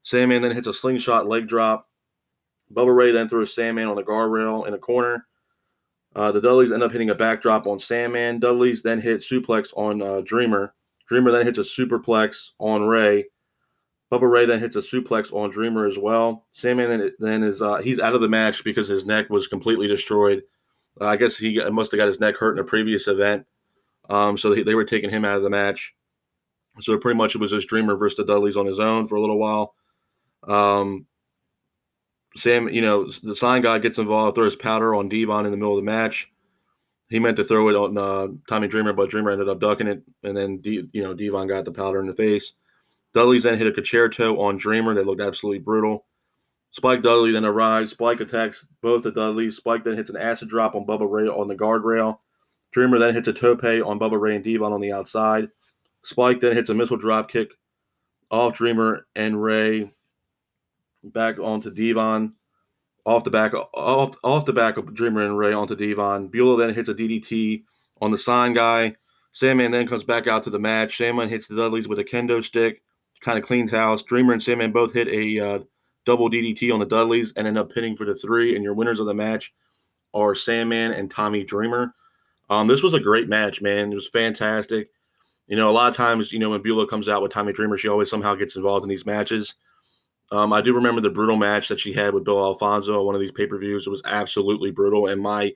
Sandman 0.03 0.41
then 0.41 0.53
hits 0.53 0.67
a 0.67 0.73
slingshot 0.73 1.27
leg 1.27 1.49
drop. 1.49 1.89
Bubba 2.73 2.95
Ray 2.95 3.11
then 3.11 3.27
throws 3.27 3.53
Sandman 3.53 3.89
on 3.89 3.97
the 3.97 4.03
guardrail 4.03 4.65
in 4.65 4.73
a 4.73 4.77
corner. 4.77 5.26
Uh, 6.15 6.31
the 6.31 6.41
Dudleys 6.41 6.71
end 6.71 6.83
up 6.83 6.91
hitting 6.91 7.09
a 7.09 7.15
backdrop 7.15 7.67
on 7.67 7.79
Sandman. 7.79 8.39
Dudleys 8.39 8.81
then 8.81 8.99
hit 8.99 9.21
suplex 9.21 9.69
on 9.75 10.01
uh, 10.01 10.21
Dreamer. 10.21 10.73
Dreamer 11.07 11.31
then 11.31 11.45
hits 11.45 11.59
a 11.59 11.61
superplex 11.61 12.51
on 12.59 12.83
Ray. 12.83 13.25
Bubba 14.11 14.29
Ray 14.29 14.45
then 14.45 14.59
hits 14.59 14.75
a 14.75 14.79
suplex 14.79 15.33
on 15.33 15.49
Dreamer 15.49 15.85
as 15.85 15.97
well. 15.97 16.45
Sandman 16.53 16.89
then, 16.89 17.11
then 17.19 17.43
is 17.43 17.61
uh, 17.61 17.77
he's 17.77 17.99
out 17.99 18.15
of 18.15 18.21
the 18.21 18.29
match 18.29 18.63
because 18.63 18.87
his 18.87 19.05
neck 19.05 19.29
was 19.29 19.47
completely 19.47 19.87
destroyed. 19.87 20.43
Uh, 20.99 21.05
I 21.05 21.17
guess 21.17 21.37
he 21.37 21.61
must 21.69 21.91
have 21.91 21.99
got 21.99 22.07
his 22.07 22.19
neck 22.19 22.35
hurt 22.37 22.57
in 22.57 22.63
a 22.63 22.67
previous 22.67 23.07
event. 23.07 23.45
Um, 24.09 24.37
so 24.37 24.53
they, 24.53 24.63
they 24.63 24.75
were 24.75 24.85
taking 24.85 25.09
him 25.09 25.25
out 25.25 25.37
of 25.37 25.43
the 25.43 25.49
match. 25.49 25.93
So 26.79 26.97
pretty 26.97 27.17
much 27.17 27.35
it 27.35 27.39
was 27.39 27.51
just 27.51 27.67
Dreamer 27.67 27.95
versus 27.95 28.17
the 28.17 28.25
Dudleys 28.25 28.57
on 28.57 28.65
his 28.65 28.79
own 28.79 29.07
for 29.07 29.15
a 29.15 29.21
little 29.21 29.39
while. 29.39 29.73
Um, 30.47 31.05
Sam, 32.37 32.69
you 32.69 32.81
know, 32.81 33.09
the 33.23 33.35
sign 33.35 33.61
guy 33.61 33.79
gets 33.79 33.97
involved, 33.97 34.35
throws 34.35 34.55
powder 34.55 34.95
on 34.95 35.09
Devon 35.09 35.45
in 35.45 35.51
the 35.51 35.57
middle 35.57 35.77
of 35.77 35.83
the 35.83 35.91
match. 35.91 36.31
He 37.09 37.19
meant 37.19 37.37
to 37.37 37.43
throw 37.43 37.69
it 37.69 37.75
on 37.75 37.97
uh, 37.97 38.27
Tommy 38.49 38.67
Dreamer, 38.67 38.93
but 38.93 39.09
Dreamer 39.09 39.31
ended 39.31 39.49
up 39.49 39.59
ducking 39.59 39.87
it, 39.87 40.03
and 40.23 40.35
then 40.35 40.57
D, 40.57 40.87
you 40.91 41.03
know 41.03 41.13
Devon 41.13 41.47
got 41.47 41.65
the 41.65 41.71
powder 41.71 42.01
in 42.01 42.07
the 42.07 42.13
face. 42.13 42.53
Dudley's 43.13 43.43
then 43.43 43.57
hit 43.57 43.67
a 43.67 43.71
Con-Chair-To 43.71 44.41
on 44.41 44.57
Dreamer 44.57 44.93
that 44.93 45.05
looked 45.05 45.21
absolutely 45.21 45.59
brutal. 45.59 46.05
Spike 46.71 47.01
Dudley 47.01 47.31
then 47.31 47.45
arrives. 47.45 47.91
Spike 47.91 48.19
attacks 48.19 48.67
both 48.81 49.03
the 49.03 49.11
Dudleys. 49.11 49.55
Spike 49.55 49.83
then 49.83 49.95
hits 49.95 50.09
an 50.09 50.17
acid 50.17 50.49
drop 50.49 50.75
on 50.75 50.85
Bubba 50.85 51.09
Ray 51.09 51.27
on 51.27 51.47
the 51.47 51.55
guardrail. 51.55 52.19
Dreamer 52.71 52.99
then 52.99 53.13
hits 53.13 53.27
a 53.27 53.33
tope 53.33 53.63
on 53.63 53.99
Bubba 53.99 54.19
Ray 54.19 54.35
and 54.35 54.43
Devon 54.43 54.73
on 54.73 54.81
the 54.81 54.91
outside. 54.91 55.49
Spike 56.03 56.41
then 56.41 56.53
hits 56.53 56.69
a 56.69 56.75
missile 56.75 56.97
drop 56.97 57.31
kick 57.31 57.53
off 58.29 58.53
Dreamer 58.53 59.07
and 59.15 59.41
Ray 59.41 59.91
back 61.09 61.39
onto 61.39 61.71
Devon. 61.71 62.33
Off 63.05 63.23
the 63.23 63.29
back 63.29 63.53
off 63.53 64.15
off 64.23 64.45
the 64.45 64.51
back 64.51 64.75
of 64.75 64.93
Dreamer 64.93 65.23
and 65.23 65.37
Ray 65.37 65.53
onto 65.53 65.75
Devon. 65.75 66.27
Beulah 66.27 66.57
then 66.57 66.73
hits 66.73 66.89
a 66.89 66.93
DDT 66.93 67.63
on 68.01 68.11
the 68.11 68.17
sign 68.17 68.53
guy. 68.53 68.95
Sandman 69.31 69.71
then 69.71 69.87
comes 69.87 70.03
back 70.03 70.27
out 70.27 70.43
to 70.43 70.49
the 70.49 70.59
match. 70.59 70.97
Sandman 70.97 71.29
hits 71.29 71.47
the 71.47 71.55
Dudleys 71.55 71.87
with 71.87 71.99
a 71.99 72.03
kendo 72.03 72.43
stick, 72.43 72.81
kind 73.21 73.37
of 73.37 73.45
cleans 73.45 73.71
house. 73.71 74.03
Dreamer 74.03 74.33
and 74.33 74.43
Sandman 74.43 74.71
both 74.71 74.93
hit 74.93 75.07
a 75.07 75.39
uh, 75.39 75.59
double 76.05 76.29
DDT 76.29 76.73
on 76.73 76.79
the 76.79 76.85
Dudleys 76.85 77.33
and 77.35 77.47
end 77.47 77.57
up 77.57 77.71
pinning 77.71 77.95
for 77.95 78.05
the 78.05 78.15
three. 78.15 78.55
And 78.55 78.63
your 78.63 78.73
winners 78.73 78.99
of 78.99 79.05
the 79.05 79.13
match 79.13 79.53
are 80.13 80.33
Sandman 80.33 80.91
and 80.91 81.11
Tommy 81.11 81.43
Dreamer. 81.43 81.93
Um, 82.49 82.67
this 82.67 82.81
was 82.81 82.93
a 82.93 82.99
great 82.99 83.29
match, 83.29 83.61
man. 83.61 83.91
It 83.91 83.95
was 83.95 84.09
fantastic. 84.09 84.89
You 85.47 85.55
know, 85.55 85.69
a 85.69 85.71
lot 85.71 85.89
of 85.89 85.95
times, 85.95 86.31
you 86.31 86.39
know, 86.39 86.49
when 86.49 86.61
Beulah 86.61 86.87
comes 86.87 87.07
out 87.07 87.21
with 87.21 87.31
Tommy 87.31 87.53
Dreamer, 87.53 87.77
she 87.77 87.87
always 87.87 88.09
somehow 88.09 88.35
gets 88.35 88.55
involved 88.55 88.83
in 88.83 88.89
these 88.89 89.05
matches. 89.05 89.55
Um, 90.31 90.51
I 90.51 90.61
do 90.61 90.73
remember 90.73 91.01
the 91.01 91.09
brutal 91.09 91.37
match 91.37 91.69
that 91.69 91.79
she 91.79 91.93
had 91.93 92.13
with 92.13 92.25
Bill 92.25 92.43
Alfonso 92.43 92.99
on 92.99 93.05
one 93.05 93.15
of 93.15 93.21
these 93.21 93.31
pay 93.31 93.47
per 93.47 93.57
views. 93.57 93.87
It 93.87 93.91
was 93.91 94.01
absolutely 94.05 94.71
brutal, 94.71 95.07
and 95.07 95.21
my 95.21 95.53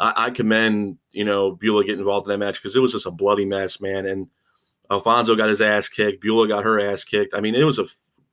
I, 0.00 0.12
I 0.16 0.30
commend 0.30 0.98
you 1.12 1.24
know 1.24 1.52
Beulah 1.52 1.84
getting 1.84 2.00
involved 2.00 2.26
in 2.26 2.32
that 2.32 2.44
match 2.44 2.60
because 2.60 2.74
it 2.74 2.80
was 2.80 2.92
just 2.92 3.06
a 3.06 3.10
bloody 3.10 3.44
mess, 3.44 3.80
man. 3.80 4.06
And 4.06 4.28
Alfonso 4.90 5.36
got 5.36 5.50
his 5.50 5.60
ass 5.60 5.88
kicked. 5.88 6.20
Beulah 6.20 6.48
got 6.48 6.64
her 6.64 6.80
ass 6.80 7.04
kicked. 7.04 7.34
I 7.34 7.40
mean, 7.40 7.54
it 7.54 7.64
was 7.64 7.78
a 7.78 7.86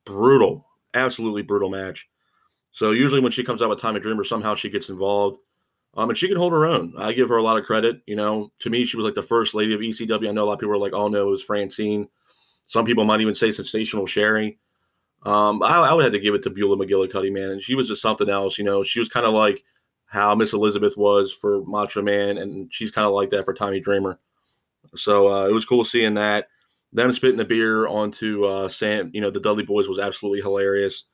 brutal, 0.06 0.66
absolutely 0.94 1.44
brutal 1.44 1.70
match. 1.70 2.10
So 2.72 2.92
usually 2.92 3.22
when 3.22 3.32
she 3.32 3.44
comes 3.44 3.62
out 3.62 3.70
with 3.70 3.80
Time 3.80 3.94
Tommy 3.94 4.02
Dreamer, 4.02 4.24
somehow 4.24 4.56
she 4.56 4.70
gets 4.70 4.90
involved. 4.90 5.40
Um, 5.98 6.10
and 6.10 6.18
she 6.18 6.28
can 6.28 6.36
hold 6.36 6.52
her 6.52 6.66
own. 6.66 6.94
I 6.98 7.14
give 7.14 7.30
her 7.30 7.38
a 7.38 7.44
lot 7.44 7.58
of 7.58 7.64
credit. 7.64 8.02
You 8.06 8.18
know, 8.18 8.52
to 8.60 8.70
me, 8.70 8.84
she 8.84 8.98
was 8.98 9.06
like 9.06 9.16
the 9.16 9.24
first 9.24 9.54
lady 9.54 9.74
of 9.74 9.80
ECW. 9.80 10.28
I 10.28 10.32
know 10.34 10.44
a 10.44 10.48
lot 10.48 10.54
of 10.54 10.60
people 10.60 10.74
are 10.74 10.78
like, 10.78 10.94
"Oh 10.94 11.08
no, 11.08 11.28
it 11.28 11.32
was 11.32 11.42
Francine." 11.42 12.10
Some 12.66 12.86
people 12.86 13.06
might 13.06 13.22
even 13.22 13.36
say 13.36 13.52
sensational 13.54 14.06
Sherri. 14.06 14.60
Um, 15.26 15.64
I, 15.64 15.80
I, 15.80 15.94
would 15.94 16.04
have 16.04 16.14
to 16.14 16.20
give 16.20 16.36
it 16.36 16.44
to 16.44 16.52
Beulah 16.52 16.78
McGillicuddy, 16.78 17.32
man. 17.32 17.50
And 17.50 17.62
she 17.62 17.74
was 17.74 17.88
just 17.88 18.02
something 18.02 18.30
else. 18.30 18.60
You 18.60 18.64
know, 18.64 18.84
she 18.84 19.00
was 19.00 19.10
kind 19.10 19.26
of 19.26 19.34
like 19.34 19.64
how 20.06 20.36
Miss 20.36 20.54
Elizabeth 20.54 20.96
was 20.96 21.32
for 21.32 21.64
Macho 21.66 22.02
Man, 22.04 22.38
and 22.38 22.72
she's 22.72 22.92
kind 22.92 23.08
of 23.08 23.14
like 23.14 23.32
that 23.32 23.44
for 23.44 23.54
Tommy 23.54 23.80
Dreamer. 23.80 24.20
So 24.96 25.32
uh, 25.32 25.48
it 25.48 25.54
was 25.54 25.66
cool 25.66 25.84
seeing 25.84 26.14
that. 26.14 26.48
Them 26.94 27.12
spitting 27.12 27.38
the 27.38 27.46
beer 27.46 27.88
onto 27.88 28.46
uh, 28.46 28.70
Sam, 28.70 29.10
you 29.14 29.20
know, 29.20 29.32
the 29.32 29.40
Dudley 29.40 29.64
Boys 29.64 29.88
was 29.90 30.00
absolutely 30.00 30.42
hilarious. 30.42 31.06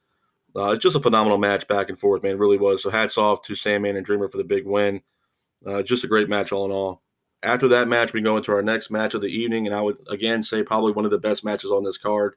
Uh, 0.56 0.72
it's 0.72 0.84
just 0.84 0.96
a 0.96 1.02
phenomenal 1.02 1.38
match 1.38 1.68
back 1.68 1.90
and 1.90 1.98
forth, 1.98 2.22
man. 2.22 2.34
It 2.34 2.40
really 2.40 2.58
was. 2.58 2.84
So 2.84 2.90
hats 2.90 3.18
off 3.18 3.42
to 3.44 3.56
Sandman 3.56 3.96
and 3.96 4.06
Dreamer 4.06 4.28
for 4.28 4.38
the 4.38 4.44
big 4.44 4.66
win. 4.66 5.02
Uh, 5.66 5.82
just 5.82 6.04
a 6.04 6.08
great 6.08 6.30
match 6.30 6.52
all 6.52 6.66
in 6.66 6.72
all. 6.72 7.02
After 7.44 7.70
that 7.70 7.88
match, 7.88 8.14
we 8.14 8.22
go 8.22 8.38
into 8.38 8.52
our 8.52 8.62
next 8.62 8.92
match 8.92 9.14
of 9.14 9.22
the 9.22 9.28
evening, 9.28 9.66
and 9.66 9.76
I 9.76 9.82
would 9.82 9.98
again 10.10 10.44
say 10.44 10.62
probably 10.62 10.92
one 10.92 11.06
of 11.06 11.12
the 11.12 11.18
best 11.18 11.44
matches 11.44 11.72
on 11.72 11.84
this 11.84 11.98
card. 11.98 12.36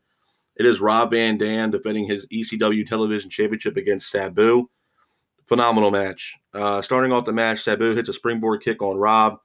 It 0.56 0.66
is 0.66 0.80
Rob 0.80 1.10
Van 1.10 1.36
Dam 1.36 1.70
defending 1.70 2.06
his 2.06 2.26
ECW 2.26 2.86
Television 2.86 3.28
Championship 3.28 3.76
against 3.76 4.10
Sabu. 4.10 4.68
Phenomenal 5.46 5.90
match. 5.90 6.36
Uh, 6.52 6.80
starting 6.80 7.12
off 7.12 7.26
the 7.26 7.32
match, 7.32 7.62
Sabu 7.62 7.94
hits 7.94 8.08
a 8.08 8.12
springboard 8.12 8.62
kick 8.62 8.80
on 8.80 8.96
Rob. 8.96 9.38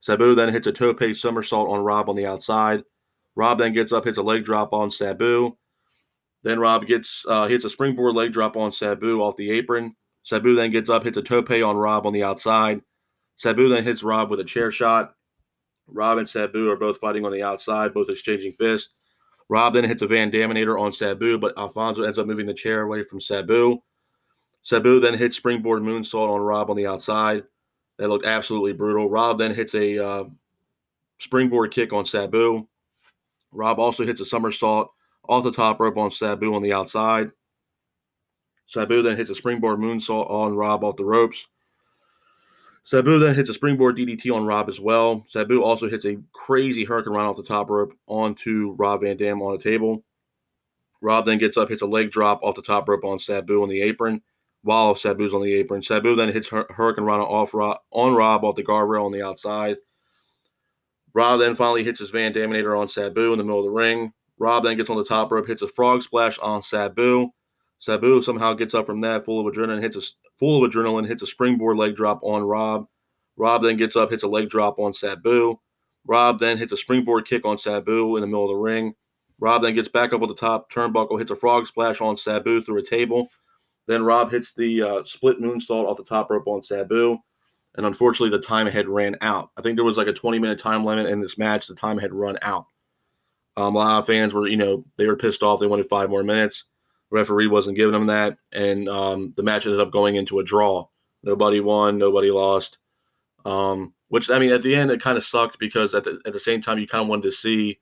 Sabu 0.00 0.34
then 0.34 0.50
hits 0.50 0.66
a 0.66 0.72
tope 0.72 1.14
somersault 1.14 1.70
on 1.70 1.80
Rob 1.80 2.08
on 2.08 2.16
the 2.16 2.26
outside. 2.26 2.82
Rob 3.36 3.58
then 3.58 3.72
gets 3.72 3.92
up, 3.92 4.04
hits 4.04 4.18
a 4.18 4.22
leg 4.22 4.44
drop 4.44 4.72
on 4.72 4.90
Sabu. 4.90 5.56
Then 6.42 6.58
Rob 6.58 6.86
gets 6.86 7.24
uh, 7.28 7.46
hits 7.46 7.64
a 7.64 7.70
springboard 7.70 8.14
leg 8.14 8.32
drop 8.32 8.56
on 8.56 8.72
Sabu 8.72 9.20
off 9.20 9.36
the 9.36 9.50
apron. 9.52 9.94
Sabu 10.24 10.54
then 10.54 10.70
gets 10.70 10.90
up, 10.90 11.04
hits 11.04 11.18
a 11.18 11.22
tope 11.22 11.50
on 11.50 11.76
Rob 11.76 12.06
on 12.06 12.12
the 12.12 12.24
outside. 12.24 12.82
Sabu 13.36 13.68
then 13.68 13.84
hits 13.84 14.02
Rob 14.02 14.30
with 14.30 14.40
a 14.40 14.44
chair 14.44 14.70
shot. 14.70 15.14
Rob 15.86 16.18
and 16.18 16.28
Sabu 16.28 16.68
are 16.68 16.76
both 16.76 16.98
fighting 16.98 17.24
on 17.24 17.32
the 17.32 17.42
outside, 17.42 17.94
both 17.94 18.10
exchanging 18.10 18.52
fists. 18.52 18.90
Rob 19.48 19.74
then 19.74 19.84
hits 19.84 20.02
a 20.02 20.06
Van 20.06 20.30
Daminator 20.30 20.80
on 20.80 20.92
Sabu, 20.92 21.38
but 21.38 21.56
Alfonso 21.56 22.02
ends 22.02 22.18
up 22.18 22.26
moving 22.26 22.46
the 22.46 22.54
chair 22.54 22.82
away 22.82 23.02
from 23.02 23.20
Sabu. 23.20 23.82
Sabu 24.62 25.00
then 25.00 25.14
hits 25.14 25.36
springboard 25.36 25.82
moonsault 25.82 26.28
on 26.28 26.40
Rob 26.40 26.70
on 26.70 26.76
the 26.76 26.86
outside. 26.86 27.44
That 27.96 28.08
looked 28.08 28.26
absolutely 28.26 28.74
brutal. 28.74 29.08
Rob 29.08 29.38
then 29.38 29.54
hits 29.54 29.74
a 29.74 29.98
uh, 29.98 30.24
springboard 31.18 31.72
kick 31.72 31.92
on 31.92 32.04
Sabu. 32.04 32.66
Rob 33.50 33.78
also 33.78 34.04
hits 34.04 34.20
a 34.20 34.26
somersault 34.26 34.92
off 35.28 35.44
the 35.44 35.52
top 35.52 35.80
rope 35.80 35.96
on 35.96 36.10
Sabu 36.10 36.54
on 36.54 36.62
the 36.62 36.72
outside. 36.72 37.30
Sabu 38.66 39.02
then 39.02 39.16
hits 39.16 39.30
a 39.30 39.34
springboard 39.34 39.80
moonsault 39.80 40.30
on 40.30 40.54
Rob 40.54 40.84
off 40.84 40.96
the 40.96 41.04
ropes. 41.04 41.48
Sabu 42.88 43.18
then 43.18 43.34
hits 43.34 43.50
a 43.50 43.52
springboard 43.52 43.98
DDT 43.98 44.34
on 44.34 44.46
Rob 44.46 44.66
as 44.66 44.80
well. 44.80 45.22
Sabu 45.26 45.62
also 45.62 45.90
hits 45.90 46.06
a 46.06 46.16
crazy 46.32 46.84
hurricane 46.84 47.12
run 47.12 47.26
off 47.26 47.36
the 47.36 47.42
top 47.42 47.68
rope 47.68 47.92
onto 48.06 48.74
Rob 48.78 49.02
Van 49.02 49.18
Dam 49.18 49.42
on 49.42 49.52
the 49.52 49.62
table. 49.62 50.02
Rob 51.02 51.26
then 51.26 51.36
gets 51.36 51.58
up, 51.58 51.68
hits 51.68 51.82
a 51.82 51.86
leg 51.86 52.10
drop 52.10 52.42
off 52.42 52.54
the 52.54 52.62
top 52.62 52.88
rope 52.88 53.04
on 53.04 53.18
Sabu 53.18 53.62
on 53.62 53.68
the 53.68 53.82
apron 53.82 54.22
while 54.62 54.94
Sabu's 54.94 55.34
on 55.34 55.42
the 55.42 55.52
apron. 55.52 55.82
Sabu 55.82 56.14
then 56.14 56.32
hits 56.32 56.48
Hurricane 56.48 57.04
Rana 57.04 57.24
off 57.24 57.52
Rob, 57.52 57.76
on 57.90 58.14
Rob 58.14 58.42
off 58.42 58.56
the 58.56 58.64
guardrail 58.64 59.04
on 59.04 59.12
the 59.12 59.20
outside. 59.20 59.76
Rob 61.12 61.40
then 61.40 61.54
finally 61.56 61.84
hits 61.84 62.00
his 62.00 62.08
Van 62.08 62.32
Daminator 62.32 62.80
on 62.80 62.88
Sabu 62.88 63.32
in 63.32 63.38
the 63.38 63.44
middle 63.44 63.58
of 63.58 63.66
the 63.66 63.70
ring. 63.70 64.14
Rob 64.38 64.64
then 64.64 64.78
gets 64.78 64.88
on 64.88 64.96
the 64.96 65.04
top 65.04 65.30
rope, 65.30 65.46
hits 65.46 65.60
a 65.60 65.68
frog 65.68 66.00
splash 66.00 66.38
on 66.38 66.62
Sabu. 66.62 67.28
Sabu 67.80 68.22
somehow 68.22 68.54
gets 68.54 68.74
up 68.74 68.86
from 68.86 69.02
that, 69.02 69.26
full 69.26 69.46
of 69.46 69.54
adrenaline, 69.54 69.82
hits 69.82 69.96
a 69.96 70.00
full 70.38 70.64
of 70.64 70.70
adrenaline, 70.70 71.06
hits 71.06 71.22
a 71.22 71.26
springboard 71.26 71.76
leg 71.76 71.96
drop 71.96 72.20
on 72.22 72.42
Rob. 72.42 72.86
Rob 73.36 73.62
then 73.62 73.76
gets 73.76 73.96
up, 73.96 74.10
hits 74.10 74.22
a 74.22 74.28
leg 74.28 74.48
drop 74.48 74.78
on 74.78 74.92
Sabu. 74.92 75.58
Rob 76.06 76.40
then 76.40 76.58
hits 76.58 76.72
a 76.72 76.76
springboard 76.76 77.26
kick 77.26 77.44
on 77.44 77.58
Sabu 77.58 78.16
in 78.16 78.20
the 78.20 78.26
middle 78.26 78.44
of 78.44 78.50
the 78.50 78.56
ring. 78.56 78.94
Rob 79.40 79.62
then 79.62 79.74
gets 79.74 79.88
back 79.88 80.12
up 80.12 80.22
on 80.22 80.28
the 80.28 80.34
top 80.34 80.72
turnbuckle, 80.72 81.18
hits 81.18 81.30
a 81.30 81.36
frog 81.36 81.66
splash 81.66 82.00
on 82.00 82.16
Sabu 82.16 82.60
through 82.60 82.78
a 82.78 82.82
table. 82.82 83.28
Then 83.86 84.02
Rob 84.02 84.30
hits 84.30 84.52
the 84.52 84.82
uh, 84.82 85.04
split 85.04 85.40
moonsault 85.40 85.86
off 85.86 85.96
the 85.96 86.04
top 86.04 86.30
rope 86.30 86.46
on 86.46 86.62
Sabu. 86.62 87.18
And 87.76 87.86
unfortunately, 87.86 88.36
the 88.36 88.44
time 88.44 88.66
had 88.66 88.88
ran 88.88 89.16
out. 89.20 89.50
I 89.56 89.62
think 89.62 89.76
there 89.76 89.84
was 89.84 89.96
like 89.96 90.08
a 90.08 90.12
20 90.12 90.38
minute 90.38 90.58
time 90.58 90.84
limit 90.84 91.06
in 91.06 91.20
this 91.20 91.38
match. 91.38 91.66
The 91.66 91.74
time 91.74 91.98
had 91.98 92.12
run 92.12 92.38
out. 92.42 92.66
Um, 93.56 93.74
a 93.74 93.78
lot 93.78 93.98
of 94.00 94.06
fans 94.06 94.34
were, 94.34 94.48
you 94.48 94.56
know, 94.56 94.84
they 94.96 95.06
were 95.06 95.16
pissed 95.16 95.42
off. 95.42 95.60
They 95.60 95.66
wanted 95.66 95.86
five 95.86 96.10
more 96.10 96.22
minutes. 96.22 96.64
Referee 97.10 97.46
wasn't 97.46 97.76
giving 97.76 97.92
them 97.92 98.06
that. 98.06 98.38
And 98.52 98.88
um, 98.88 99.32
the 99.36 99.42
match 99.42 99.66
ended 99.66 99.80
up 99.80 99.90
going 99.90 100.16
into 100.16 100.38
a 100.38 100.44
draw. 100.44 100.88
Nobody 101.22 101.60
won, 101.60 101.98
nobody 101.98 102.30
lost. 102.30 102.78
Um, 103.44 103.94
which, 104.08 104.30
I 104.30 104.38
mean, 104.38 104.52
at 104.52 104.62
the 104.62 104.74
end, 104.74 104.90
it 104.90 105.00
kind 105.00 105.18
of 105.18 105.24
sucked 105.24 105.58
because 105.58 105.94
at 105.94 106.04
the, 106.04 106.20
at 106.26 106.32
the 106.32 106.40
same 106.40 106.62
time, 106.62 106.78
you 106.78 106.86
kind 106.86 107.02
of 107.02 107.08
wanted 107.08 107.24
to 107.24 107.32
see 107.32 107.78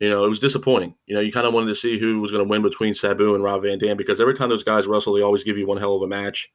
you 0.00 0.08
know, 0.08 0.24
it 0.24 0.28
was 0.28 0.40
disappointing. 0.40 0.94
You 1.06 1.14
know, 1.14 1.20
you 1.20 1.32
kind 1.32 1.46
of 1.46 1.52
wanted 1.52 1.68
to 1.68 1.74
see 1.74 1.98
who 1.98 2.20
was 2.20 2.30
going 2.30 2.44
to 2.44 2.48
win 2.48 2.62
between 2.62 2.94
Sabu 2.94 3.34
and 3.34 3.42
Rob 3.42 3.62
Van 3.62 3.78
Dam 3.78 3.96
because 3.96 4.20
every 4.20 4.34
time 4.34 4.48
those 4.48 4.62
guys 4.62 4.86
wrestle, 4.86 5.14
they 5.14 5.22
always 5.22 5.44
give 5.44 5.58
you 5.58 5.66
one 5.66 5.78
hell 5.78 5.96
of 5.96 6.02
a 6.02 6.06
match. 6.06 6.50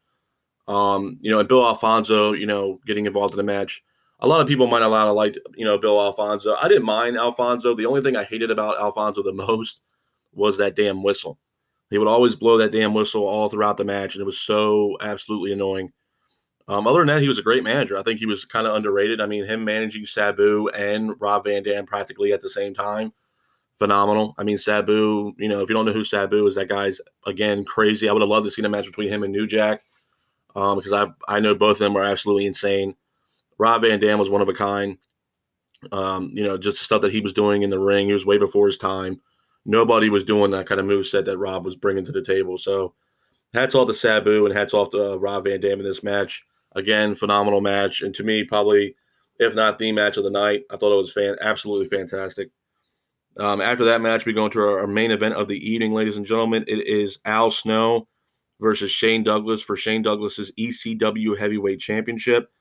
Um, 0.67 1.17
you 1.19 1.29
know, 1.29 1.39
and 1.39 1.49
Bill 1.49 1.65
Alfonso, 1.65 2.31
you 2.31 2.45
know, 2.45 2.79
getting 2.85 3.05
involved 3.05 3.33
in 3.33 3.37
the 3.37 3.43
match. 3.43 3.83
A 4.19 4.27
lot 4.27 4.39
of 4.39 4.47
people 4.47 4.67
might 4.67 4.79
not 4.79 4.93
have 4.93 5.15
liked, 5.15 5.37
you 5.55 5.65
know, 5.65 5.77
Bill 5.77 5.99
Alfonso. 5.99 6.55
I 6.55 6.69
didn't 6.69 6.85
mind 6.85 7.17
Alfonso. 7.17 7.75
The 7.75 7.85
only 7.85 8.01
thing 8.01 8.15
I 8.15 8.23
hated 8.23 8.49
about 8.49 8.79
Alfonso 8.79 9.21
the 9.23 9.33
most 9.33 9.81
was 10.31 10.57
that 10.57 10.77
damn 10.77 11.03
whistle. 11.03 11.37
He 11.93 11.99
would 11.99 12.07
always 12.07 12.35
blow 12.35 12.57
that 12.57 12.71
damn 12.71 12.93
whistle 12.93 13.23
all 13.23 13.49
throughout 13.49 13.77
the 13.77 13.85
match, 13.85 14.15
and 14.15 14.21
it 14.21 14.25
was 14.25 14.39
so 14.39 14.97
absolutely 14.99 15.53
annoying. 15.53 15.91
Um, 16.67 16.87
other 16.87 16.99
than 16.99 17.07
that, 17.07 17.21
he 17.21 17.27
was 17.27 17.37
a 17.37 17.43
great 17.43 17.63
manager. 17.63 17.97
I 17.97 18.03
think 18.03 18.19
he 18.19 18.25
was 18.25 18.45
kind 18.45 18.65
of 18.65 18.75
underrated. 18.75 19.21
I 19.21 19.27
mean, 19.27 19.45
him 19.45 19.63
managing 19.63 20.05
Sabu 20.05 20.69
and 20.69 21.11
Rob 21.19 21.43
Van 21.43 21.61
Dam 21.61 21.85
practically 21.85 22.33
at 22.33 22.41
the 22.41 22.49
same 22.49 22.73
time 22.73 23.13
phenomenal. 23.77 24.35
I 24.37 24.43
mean, 24.43 24.57
Sabu, 24.57 25.33
you 25.37 25.49
know, 25.49 25.61
if 25.61 25.69
you 25.69 25.75
don't 25.75 25.85
know 25.85 25.93
who 25.93 26.03
Sabu 26.03 26.47
is, 26.47 26.55
that 26.55 26.69
guy's 26.69 27.01
again 27.25 27.65
crazy. 27.65 28.07
I 28.07 28.13
would 28.13 28.21
have 28.21 28.29
loved 28.29 28.45
to 28.45 28.51
see 28.51 28.63
a 28.63 28.69
match 28.69 28.85
between 28.85 29.09
him 29.09 29.23
and 29.23 29.31
New 29.31 29.47
Jack 29.47 29.83
um, 30.55 30.77
because 30.77 30.93
I 30.93 31.07
I 31.27 31.39
know 31.39 31.55
both 31.55 31.77
of 31.77 31.79
them 31.79 31.97
are 31.97 32.03
absolutely 32.03 32.45
insane. 32.45 32.95
Rob 33.57 33.81
Van 33.81 33.99
Dam 33.99 34.19
was 34.19 34.29
one 34.29 34.41
of 34.41 34.49
a 34.49 34.53
kind. 34.53 34.97
Um, 35.91 36.29
you 36.33 36.43
know, 36.43 36.57
just 36.57 36.79
the 36.79 36.85
stuff 36.85 37.01
that 37.01 37.11
he 37.11 37.19
was 37.19 37.33
doing 37.33 37.61
in 37.61 37.69
the 37.69 37.79
ring, 37.79 38.07
he 38.07 38.13
was 38.13 38.25
way 38.25 38.37
before 38.37 38.67
his 38.67 38.77
time. 38.77 39.19
Nobody 39.65 40.09
was 40.09 40.23
doing 40.23 40.51
that 40.51 40.65
kind 40.65 40.79
of 40.79 40.87
move 40.87 41.07
set 41.07 41.25
that 41.25 41.37
Rob 41.37 41.65
was 41.65 41.75
bringing 41.75 42.05
to 42.05 42.11
the 42.11 42.23
table. 42.23 42.57
So, 42.57 42.93
hats 43.53 43.75
off 43.75 43.87
to 43.87 43.93
Sabu 43.93 44.45
and 44.45 44.55
hats 44.55 44.73
off 44.73 44.91
to 44.91 45.13
uh, 45.13 45.15
Rob 45.15 45.45
Van 45.45 45.61
Dam 45.61 45.79
in 45.79 45.85
this 45.85 46.03
match. 46.03 46.43
Again, 46.75 47.15
phenomenal 47.15 47.61
match, 47.61 48.01
and 48.01 48.13
to 48.15 48.23
me, 48.23 48.43
probably 48.43 48.95
if 49.39 49.55
not 49.55 49.79
the 49.79 49.91
match 49.91 50.17
of 50.17 50.23
the 50.23 50.29
night. 50.29 50.63
I 50.69 50.77
thought 50.77 50.93
it 50.93 51.01
was 51.01 51.13
fan 51.13 51.35
absolutely 51.41 51.87
fantastic. 51.95 52.49
Um, 53.37 53.61
after 53.61 53.85
that 53.85 54.01
match, 54.01 54.25
we 54.25 54.33
go 54.33 54.45
into 54.45 54.59
our, 54.59 54.81
our, 54.81 54.87
main 54.87 55.11
event 55.11 55.33
of 55.33 55.47
the 55.47 55.57
evening, 55.57 55.93
ladies 55.93 56.17
and 56.17 56.25
gentlemen. 56.25 56.65
It 56.67 56.87
is 56.87 57.17
Al 57.25 57.49
Snow 57.49 58.07
versus 58.59 58.91
Shane 58.91 59.23
Douglas 59.23 59.61
for 59.61 59.75
Shane 59.75 60.03
Douglas's 60.03 60.51
ECW 60.51 61.37
Heavyweight 61.37 61.79
Championship. 61.79 62.51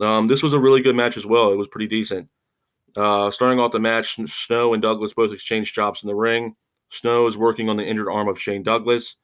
Um, 0.00 0.26
this 0.26 0.42
was 0.42 0.52
a 0.52 0.58
really 0.58 0.82
good 0.82 0.96
match 0.96 1.16
as 1.16 1.24
well. 1.24 1.50
It 1.50 1.56
was 1.56 1.68
pretty 1.68 1.88
decent. 1.88 2.28
Uh, 2.96 3.30
starting 3.30 3.58
off 3.58 3.72
the 3.72 3.80
match, 3.80 4.16
Snow 4.26 4.74
and 4.74 4.82
Douglas 4.82 5.14
both 5.14 5.32
exchange 5.32 5.72
chops 5.72 6.02
in 6.02 6.08
the 6.08 6.14
ring. 6.14 6.54
Snow 6.90 7.26
is 7.26 7.38
working 7.38 7.68
on 7.68 7.76
the 7.76 7.86
injured 7.86 8.08
arm 8.08 8.28
of 8.28 8.40
Shane 8.40 8.62
Douglas. 8.62 9.16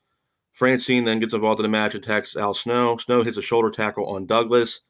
Francine 0.52 1.04
then 1.04 1.20
gets 1.20 1.34
involved 1.34 1.60
in 1.60 1.64
the 1.64 1.68
match, 1.68 1.94
attacks 1.94 2.34
Al 2.34 2.54
Snow. 2.54 2.96
Snow 2.96 3.22
hits 3.22 3.36
a 3.36 3.42
shoulder 3.42 3.70
tackle 3.70 4.06
on 4.06 4.26
Douglas. 4.26 4.80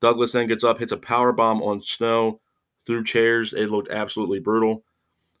Douglas 0.00 0.32
then 0.32 0.48
gets 0.48 0.64
up, 0.64 0.78
hits 0.78 0.92
a 0.92 0.96
power 0.96 1.32
bomb 1.32 1.62
on 1.62 1.80
Snow 1.80 2.40
through 2.86 3.04
chairs. 3.04 3.52
It 3.52 3.70
looked 3.70 3.90
absolutely 3.90 4.40
brutal. 4.40 4.84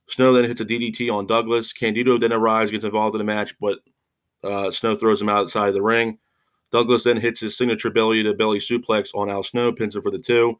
Snow 0.06 0.32
then 0.32 0.44
hits 0.44 0.60
a 0.60 0.64
DDT 0.64 1.10
on 1.10 1.26
Douglas. 1.26 1.72
Candido 1.72 2.18
then 2.18 2.32
arrives, 2.32 2.70
gets 2.70 2.84
involved 2.84 3.14
in 3.14 3.18
the 3.18 3.24
match, 3.24 3.54
but 3.58 3.78
uh, 4.42 4.70
Snow 4.70 4.94
throws 4.94 5.20
him 5.20 5.30
outside 5.30 5.68
of 5.68 5.74
the 5.74 5.82
ring. 5.82 6.18
Douglas 6.70 7.04
then 7.04 7.16
hits 7.16 7.40
his 7.40 7.56
signature 7.56 7.90
belly 7.90 8.22
to 8.22 8.34
belly 8.34 8.58
suplex 8.58 9.14
on 9.14 9.30
Al 9.30 9.42
Snow, 9.42 9.72
pins 9.72 9.96
him 9.96 10.02
for 10.02 10.10
the 10.10 10.18
two. 10.18 10.58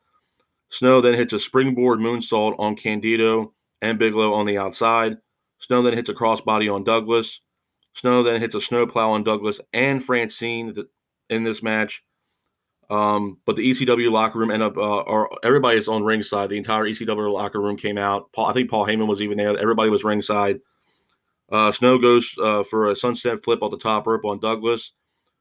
Snow 0.71 1.01
then 1.01 1.15
hits 1.15 1.33
a 1.33 1.39
springboard 1.39 2.01
moonsault 2.01 2.57
on 2.59 2.77
Candido 2.77 3.53
and 3.83 3.99
Bigelow 3.99 4.33
on 4.33 4.47
the 4.47 4.59
outside. 4.59 5.19
Snow 5.59 5.83
then 5.83 5.95
hits 5.95 6.09
a 6.09 6.15
crossbody 6.15 6.73
on 6.73 6.85
Douglas. 6.85 7.41
Snow 7.95 8.23
then 8.23 8.41
hits 8.41 8.55
a 8.55 8.61
snowplow 8.61 9.11
on 9.11 9.23
Douglas 9.23 9.61
and 9.73 10.05
Francine 10.05 10.75
in 11.31 11.45
this 11.45 11.63
match. 11.63 12.03
Um, 12.91 13.39
but 13.47 13.57
the 13.57 13.71
ECW 13.71 14.11
locker 14.11 14.39
room 14.39 14.51
ended 14.51 14.69
up, 14.69 14.77
uh, 14.77 15.01
or 15.03 15.31
everybody's 15.43 15.89
on 15.89 16.03
ringside. 16.03 16.51
The 16.51 16.59
entire 16.59 16.85
ECW 16.85 17.33
locker 17.33 17.61
room 17.61 17.77
came 17.77 17.97
out. 17.97 18.31
Paul, 18.33 18.47
I 18.47 18.53
think 18.53 18.71
Paul 18.71 18.87
Heyman 18.87 19.07
was 19.07 19.23
even 19.23 19.39
there. 19.39 19.57
Everybody 19.57 19.91
was 19.91 20.05
ringside. 20.05 20.61
Uh, 21.51 21.73
Snow 21.73 21.99
goes 21.99 22.35
uh, 22.43 22.63
for 22.65 22.91
a 22.91 22.97
sunset 22.97 23.45
flip 23.45 23.63
off 23.63 23.71
the 23.71 23.79
top 23.79 24.07
rope 24.07 24.25
on 24.25 24.41
Douglas, 24.41 24.93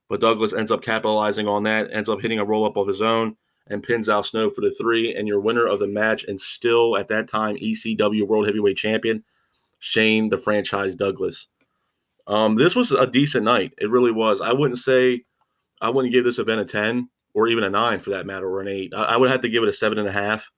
but 0.09 0.21
Douglas 0.21 0.53
ends 0.53 0.71
up 0.71 0.81
capitalizing 0.81 1.47
on 1.47 1.63
that, 1.63 1.89
ends 1.91 2.09
up 2.09 2.21
hitting 2.21 2.39
a 2.39 2.45
roll 2.45 2.65
up 2.65 2.77
of 2.77 2.87
his 2.87 3.01
own, 3.01 3.35
and 3.67 3.83
pins 3.83 4.09
Al 4.09 4.23
Snow 4.23 4.49
for 4.49 4.61
the 4.61 4.71
three. 4.71 5.15
And 5.15 5.27
your 5.27 5.39
winner 5.39 5.67
of 5.67 5.79
the 5.79 5.87
match, 5.87 6.23
and 6.25 6.39
still 6.39 6.97
at 6.97 7.07
that 7.09 7.27
time 7.27 7.55
ECW 7.57 8.27
World 8.27 8.45
Heavyweight 8.45 8.77
Champion, 8.77 9.23
Shane 9.79 10.29
the 10.29 10.37
Franchise 10.37 10.95
Douglas. 10.95 11.47
Um, 12.27 12.55
this 12.55 12.75
was 12.75 12.91
a 12.91 13.07
decent 13.07 13.43
night. 13.43 13.73
It 13.77 13.89
really 13.89 14.11
was. 14.11 14.41
I 14.41 14.53
wouldn't 14.53 14.79
say 14.79 15.23
I 15.81 15.89
wouldn't 15.89 16.13
give 16.13 16.23
this 16.23 16.39
event 16.39 16.61
a 16.61 16.65
ten 16.65 17.09
or 17.33 17.47
even 17.47 17.63
a 17.63 17.69
nine 17.69 17.99
for 17.99 18.11
that 18.11 18.25
matter, 18.25 18.47
or 18.47 18.61
an 18.61 18.67
eight. 18.67 18.93
I, 18.95 19.03
I 19.03 19.17
would 19.17 19.29
have 19.29 19.41
to 19.41 19.49
give 19.49 19.63
it 19.63 19.69
a 19.69 19.73
seven 19.73 19.97
and 19.97 20.07
a 20.07 20.11
half. 20.11 20.49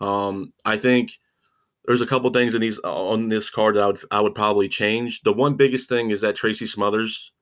Um, 0.00 0.52
I 0.64 0.76
think 0.78 1.12
there's 1.84 2.00
a 2.00 2.06
couple 2.06 2.30
things 2.30 2.54
in 2.54 2.60
these 2.60 2.78
on 2.80 3.28
this 3.28 3.50
card 3.50 3.76
that 3.76 3.82
I 3.82 3.86
would 3.86 4.00
I 4.10 4.20
would 4.20 4.34
probably 4.34 4.68
change. 4.68 5.22
The 5.22 5.32
one 5.32 5.54
biggest 5.54 5.88
thing 5.88 6.10
is 6.10 6.20
that 6.22 6.36
Tracy 6.36 6.66
Smothers 6.66 7.32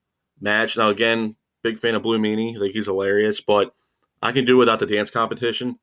match. 0.41 0.77
Now 0.77 0.91
again, 0.91 1.37
big 1.63 1.79
fan 1.79 1.95
of 1.95 2.03
Blue 2.03 2.19
Meanie, 2.19 2.57
I 2.57 2.59
think 2.59 2.73
he's 2.75 2.87
hilarious, 2.87 3.41
but 3.41 3.73
I 4.23 4.33
can 4.33 4.45
do 4.45 4.57
without 4.57 4.81
the 4.81 4.87
dance 4.87 5.11
competition 5.11 5.79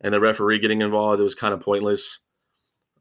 and 0.00 0.12
the 0.12 0.20
referee 0.20 0.58
getting 0.58 0.82
involved. 0.82 1.20
It 1.20 1.24
was 1.24 1.34
kind 1.34 1.54
of 1.54 1.60
pointless. 1.60 2.20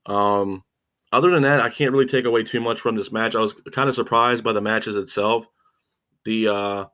Um, 0.05 0.63
other 1.11 1.29
than 1.29 1.43
that, 1.43 1.59
I 1.59 1.69
can't 1.69 1.91
really 1.91 2.07
take 2.07 2.25
away 2.25 2.43
too 2.43 2.59
much 2.59 2.81
from 2.81 2.95
this 2.95 3.11
match. 3.11 3.35
I 3.35 3.39
was 3.39 3.53
kind 3.71 3.89
of 3.89 3.95
surprised 3.95 4.43
by 4.43 4.53
the 4.53 4.61
matches 4.61 4.95
itself. 4.95 5.47
The 6.25 6.47
uh, 6.47 6.85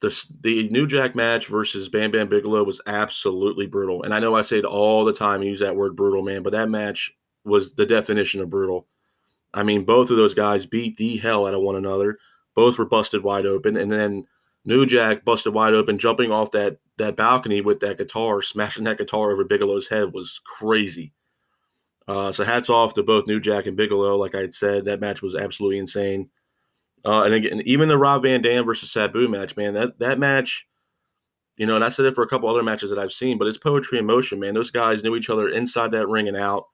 the 0.00 0.26
the 0.40 0.68
New 0.70 0.86
Jack 0.86 1.14
match 1.14 1.46
versus 1.46 1.88
Bam 1.88 2.10
Bam 2.10 2.28
Bigelow 2.28 2.64
was 2.64 2.80
absolutely 2.86 3.66
brutal. 3.66 4.02
And 4.02 4.14
I 4.14 4.20
know 4.20 4.34
I 4.34 4.42
say 4.42 4.58
it 4.58 4.64
all 4.64 5.04
the 5.04 5.12
time, 5.12 5.42
use 5.42 5.60
that 5.60 5.76
word 5.76 5.96
brutal, 5.96 6.22
man, 6.22 6.42
but 6.42 6.52
that 6.52 6.70
match 6.70 7.12
was 7.44 7.74
the 7.74 7.86
definition 7.86 8.40
of 8.40 8.50
brutal. 8.50 8.86
I 9.52 9.64
mean, 9.64 9.84
both 9.84 10.10
of 10.10 10.16
those 10.16 10.34
guys 10.34 10.64
beat 10.64 10.96
the 10.96 11.16
hell 11.18 11.46
out 11.46 11.54
of 11.54 11.62
one 11.62 11.76
another. 11.76 12.18
Both 12.54 12.78
were 12.78 12.86
busted 12.86 13.22
wide 13.22 13.46
open, 13.46 13.76
and 13.76 13.90
then 13.90 14.26
New 14.64 14.86
Jack 14.86 15.24
busted 15.24 15.54
wide 15.54 15.74
open, 15.74 15.98
jumping 15.98 16.30
off 16.30 16.50
that 16.52 16.78
that 16.98 17.16
balcony 17.16 17.60
with 17.62 17.80
that 17.80 17.98
guitar, 17.98 18.42
smashing 18.42 18.84
that 18.84 18.98
guitar 18.98 19.30
over 19.30 19.44
Bigelow's 19.44 19.88
head 19.88 20.12
was 20.12 20.40
crazy. 20.44 21.12
Uh, 22.06 22.32
so 22.32 22.44
hats 22.44 22.68
off 22.68 22.94
to 22.94 23.02
both 23.02 23.26
New 23.26 23.40
Jack 23.40 23.66
and 23.66 23.76
Bigelow. 23.76 24.16
Like 24.16 24.34
I 24.34 24.50
said, 24.50 24.84
that 24.84 25.00
match 25.00 25.22
was 25.22 25.34
absolutely 25.34 25.78
insane. 25.78 26.28
Uh, 27.04 27.22
and 27.22 27.34
again, 27.34 27.62
even 27.64 27.88
the 27.88 27.96
Rob 27.96 28.22
Van 28.24 28.42
Dam 28.42 28.64
versus 28.64 28.90
Sabu 28.90 29.28
match, 29.28 29.56
man, 29.56 29.74
that 29.74 29.98
that 30.00 30.18
match, 30.18 30.66
you 31.56 31.66
know, 31.66 31.76
and 31.76 31.84
I 31.84 31.88
said 31.88 32.04
it 32.04 32.14
for 32.14 32.22
a 32.22 32.28
couple 32.28 32.48
other 32.48 32.62
matches 32.62 32.90
that 32.90 32.98
I've 32.98 33.12
seen, 33.12 33.38
but 33.38 33.48
it's 33.48 33.56
poetry 33.56 33.98
in 33.98 34.06
motion, 34.06 34.38
man. 34.40 34.54
Those 34.54 34.70
guys 34.70 35.02
knew 35.02 35.16
each 35.16 35.30
other 35.30 35.48
inside 35.48 35.92
that 35.92 36.08
ring 36.08 36.28
and 36.28 36.36
out. 36.36 36.64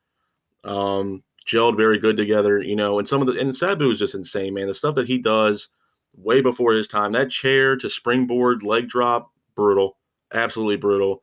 Um, 0.65 1.23
gelled 1.47 1.77
very 1.77 1.99
good 1.99 2.17
together, 2.17 2.61
you 2.61 2.75
know, 2.75 2.99
and 2.99 3.09
some 3.09 3.21
of 3.21 3.29
the 3.29 3.39
and 3.39 3.55
Sabu 3.55 3.91
is 3.91 4.01
just 4.01 4.17
insane, 4.17 4.55
man. 4.55 4.67
The 4.67 4.75
stuff 4.75 4.97
that 4.97 5.07
he 5.07 5.19
does 5.19 5.69
way 6.17 6.41
before 6.41 6.73
his 6.73 6.89
time, 6.89 7.13
that 7.13 7.31
chair 7.31 7.77
to 7.77 7.91
springboard 7.91 8.63
leg 8.63 8.89
drop, 8.89 9.31
brutal, 9.55 9.97
absolutely 10.33 10.77
brutal. 10.77 11.23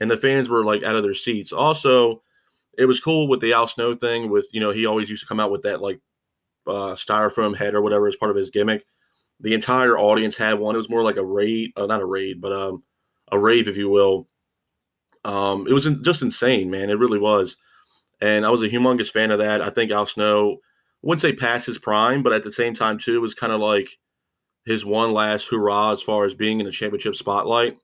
And 0.00 0.10
the 0.10 0.16
fans 0.16 0.48
were 0.48 0.64
like 0.64 0.82
out 0.82 0.96
of 0.96 1.02
their 1.02 1.14
seats. 1.14 1.52
Also, 1.52 2.22
it 2.76 2.84
was 2.84 3.00
cool 3.00 3.28
with 3.28 3.40
the 3.40 3.54
Al 3.54 3.66
Snow 3.66 3.94
thing. 3.94 4.30
With 4.30 4.48
you 4.52 4.60
know, 4.60 4.70
he 4.70 4.86
always 4.86 5.08
used 5.08 5.22
to 5.22 5.28
come 5.28 5.40
out 5.40 5.50
with 5.50 5.62
that 5.62 5.80
like 5.80 6.00
uh, 6.66 6.94
styrofoam 6.94 7.56
head 7.56 7.74
or 7.74 7.82
whatever 7.82 8.06
as 8.06 8.16
part 8.16 8.30
of 8.30 8.36
his 8.36 8.50
gimmick. 8.50 8.84
The 9.40 9.54
entire 9.54 9.98
audience 9.98 10.36
had 10.36 10.58
one. 10.58 10.74
It 10.74 10.78
was 10.78 10.90
more 10.90 11.02
like 11.02 11.16
a 11.16 11.24
raid, 11.24 11.72
uh, 11.76 11.86
not 11.86 12.00
a 12.00 12.06
raid, 12.06 12.40
but 12.40 12.52
um, 12.52 12.82
a 13.30 13.38
rave, 13.38 13.68
if 13.68 13.76
you 13.76 13.88
will. 13.88 14.28
Um, 15.24 15.66
it 15.66 15.72
was 15.72 15.86
in, 15.86 16.02
just 16.02 16.22
insane, 16.22 16.70
man. 16.70 16.90
It 16.90 16.98
really 16.98 17.18
was. 17.18 17.56
And 18.20 18.46
I 18.46 18.50
was 18.50 18.62
a 18.62 18.68
humongous 18.68 19.10
fan 19.10 19.30
of 19.30 19.38
that. 19.40 19.60
I 19.60 19.70
think 19.70 19.90
Al 19.90 20.06
Snow, 20.06 20.52
I 20.52 20.56
wouldn't 21.02 21.20
say 21.20 21.34
past 21.34 21.66
his 21.66 21.78
prime, 21.78 22.22
but 22.22 22.32
at 22.32 22.44
the 22.44 22.52
same 22.52 22.74
time, 22.74 22.98
too, 22.98 23.14
it 23.14 23.20
was 23.20 23.34
kind 23.34 23.52
of 23.52 23.60
like 23.60 23.98
his 24.66 24.84
one 24.84 25.12
last 25.12 25.48
hurrah 25.48 25.92
as 25.92 26.02
far 26.02 26.24
as 26.24 26.34
being 26.34 26.60
in 26.60 26.66
the 26.66 26.72
championship 26.72 27.14
spotlight. 27.14 27.78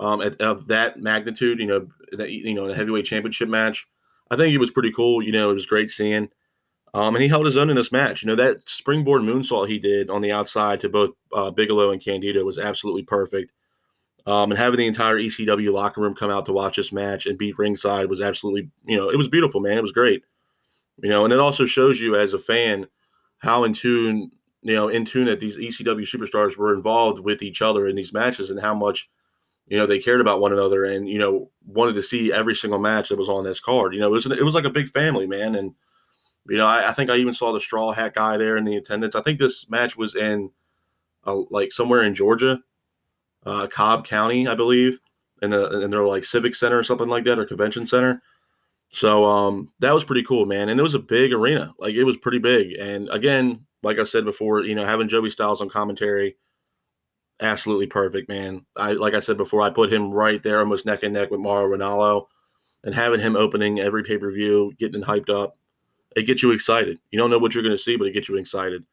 Um, 0.00 0.20
at, 0.20 0.40
of 0.40 0.66
that 0.68 0.98
magnitude, 0.98 1.60
you 1.60 1.66
know, 1.66 1.88
that, 2.12 2.30
you 2.30 2.52
know, 2.52 2.66
the 2.66 2.74
heavyweight 2.74 3.06
championship 3.06 3.48
match, 3.48 3.86
I 4.30 4.36
think 4.36 4.54
it 4.54 4.58
was 4.58 4.70
pretty 4.70 4.92
cool. 4.92 5.22
You 5.22 5.32
know, 5.32 5.50
it 5.50 5.54
was 5.54 5.66
great 5.66 5.88
seeing. 5.88 6.28
Um, 6.92 7.16
and 7.16 7.22
he 7.22 7.28
held 7.28 7.46
his 7.46 7.56
own 7.56 7.70
in 7.70 7.76
this 7.76 7.90
match. 7.90 8.22
You 8.22 8.28
know, 8.28 8.36
that 8.36 8.68
springboard 8.68 9.22
moonsault 9.22 9.68
he 9.68 9.78
did 9.78 10.10
on 10.10 10.20
the 10.20 10.30
outside 10.30 10.80
to 10.80 10.88
both 10.88 11.10
uh, 11.32 11.50
Bigelow 11.50 11.90
and 11.90 12.04
Candido 12.04 12.44
was 12.44 12.58
absolutely 12.58 13.02
perfect. 13.02 13.52
Um, 14.26 14.50
and 14.50 14.58
having 14.58 14.78
the 14.78 14.86
entire 14.86 15.18
ECW 15.18 15.72
locker 15.72 16.00
room 16.00 16.14
come 16.14 16.30
out 16.30 16.46
to 16.46 16.52
watch 16.52 16.76
this 16.76 16.92
match 16.92 17.26
and 17.26 17.38
beat 17.38 17.58
ringside 17.58 18.08
was 18.08 18.20
absolutely, 18.20 18.70
you 18.86 18.96
know, 18.96 19.10
it 19.10 19.16
was 19.16 19.28
beautiful, 19.28 19.60
man. 19.60 19.76
It 19.76 19.82
was 19.82 19.92
great. 19.92 20.22
You 21.02 21.10
know, 21.10 21.24
and 21.24 21.32
it 21.32 21.40
also 21.40 21.66
shows 21.66 22.00
you 22.00 22.16
as 22.16 22.32
a 22.34 22.38
fan 22.38 22.86
how 23.38 23.64
in 23.64 23.74
tune, 23.74 24.30
you 24.64 24.74
know, 24.74 24.88
in 24.88 25.04
tune 25.04 25.26
that 25.26 25.40
these 25.40 25.58
ECW 25.58 26.08
superstars 26.08 26.56
were 26.56 26.74
involved 26.74 27.20
with 27.20 27.42
each 27.42 27.60
other 27.60 27.86
in 27.86 27.96
these 27.96 28.14
matches 28.14 28.50
and 28.50 28.58
how 28.58 28.74
much, 28.74 29.10
you 29.68 29.76
know, 29.76 29.86
they 29.86 29.98
cared 29.98 30.22
about 30.22 30.40
one 30.40 30.54
another 30.54 30.84
and, 30.84 31.06
you 31.06 31.18
know, 31.18 31.50
wanted 31.66 31.94
to 31.94 32.02
see 32.02 32.32
every 32.32 32.54
single 32.54 32.78
match 32.78 33.10
that 33.10 33.18
was 33.18 33.28
on 33.28 33.44
this 33.44 33.60
card. 33.60 33.94
You 33.94 34.00
know, 34.00 34.08
it 34.08 34.12
was, 34.12 34.26
it 34.26 34.42
was 34.42 34.54
like 34.54 34.64
a 34.64 34.70
big 34.70 34.88
family, 34.88 35.26
man. 35.26 35.54
And, 35.54 35.74
you 36.48 36.56
know, 36.56 36.66
I, 36.66 36.88
I, 36.88 36.92
think 36.92 37.10
I 37.10 37.16
even 37.16 37.34
saw 37.34 37.52
the 37.52 37.60
straw 37.60 37.92
hat 37.92 38.14
guy 38.14 38.38
there 38.38 38.56
in 38.56 38.64
the 38.64 38.76
attendance. 38.76 39.14
I 39.14 39.20
think 39.20 39.38
this 39.38 39.68
match 39.68 39.98
was 39.98 40.14
in 40.14 40.50
uh, 41.26 41.42
like 41.50 41.70
somewhere 41.70 42.02
in 42.02 42.14
Georgia, 42.14 42.60
uh, 43.44 43.66
Cobb 43.66 44.06
County, 44.06 44.48
I 44.48 44.54
believe, 44.54 44.98
in 45.42 45.50
the 45.50 45.82
in 45.82 45.90
their 45.90 46.04
like 46.04 46.24
civic 46.24 46.54
center 46.54 46.78
or 46.78 46.84
something 46.84 47.08
like 47.08 47.24
that 47.24 47.38
or 47.38 47.44
convention 47.44 47.86
center. 47.86 48.22
So 48.90 49.24
um, 49.24 49.72
that 49.80 49.92
was 49.92 50.04
pretty 50.04 50.22
cool, 50.22 50.46
man. 50.46 50.68
And 50.68 50.78
it 50.80 50.82
was 50.82 50.94
a 50.94 51.00
big 51.00 51.32
arena, 51.32 51.74
like 51.78 51.94
it 51.94 52.04
was 52.04 52.16
pretty 52.16 52.38
big. 52.38 52.78
And 52.78 53.08
again, 53.10 53.66
like 53.84 53.98
I 53.98 54.04
said 54.04 54.24
before, 54.24 54.62
you 54.64 54.74
know, 54.74 54.84
having 54.84 55.08
Joey 55.08 55.30
Styles 55.30 55.60
on 55.60 55.68
commentary, 55.68 56.36
absolutely 57.40 57.86
perfect, 57.86 58.28
man. 58.28 58.64
I 58.76 58.92
like 58.92 59.14
I 59.14 59.20
said 59.20 59.36
before, 59.36 59.62
I 59.62 59.70
put 59.70 59.92
him 59.92 60.10
right 60.10 60.42
there, 60.42 60.60
almost 60.60 60.86
neck 60.86 61.02
and 61.02 61.14
neck 61.14 61.30
with 61.30 61.40
Mauro 61.40 61.76
Ranallo, 61.76 62.26
and 62.82 62.94
having 62.94 63.20
him 63.20 63.36
opening 63.36 63.80
every 63.80 64.02
pay 64.02 64.18
per 64.18 64.30
view, 64.30 64.72
getting 64.78 65.02
hyped 65.02 65.30
up 65.30 65.56
it 66.16 66.24
gets 66.24 66.42
you 66.42 66.52
excited. 66.52 66.98
You 67.10 67.18
don't 67.18 67.30
know 67.30 67.38
what 67.38 67.54
you're 67.54 67.62
going 67.62 67.76
to 67.76 67.82
see, 67.82 67.96
but 67.96 68.06
it 68.06 68.12
gets 68.12 68.28
you 68.28 68.36
excited. 68.36 68.84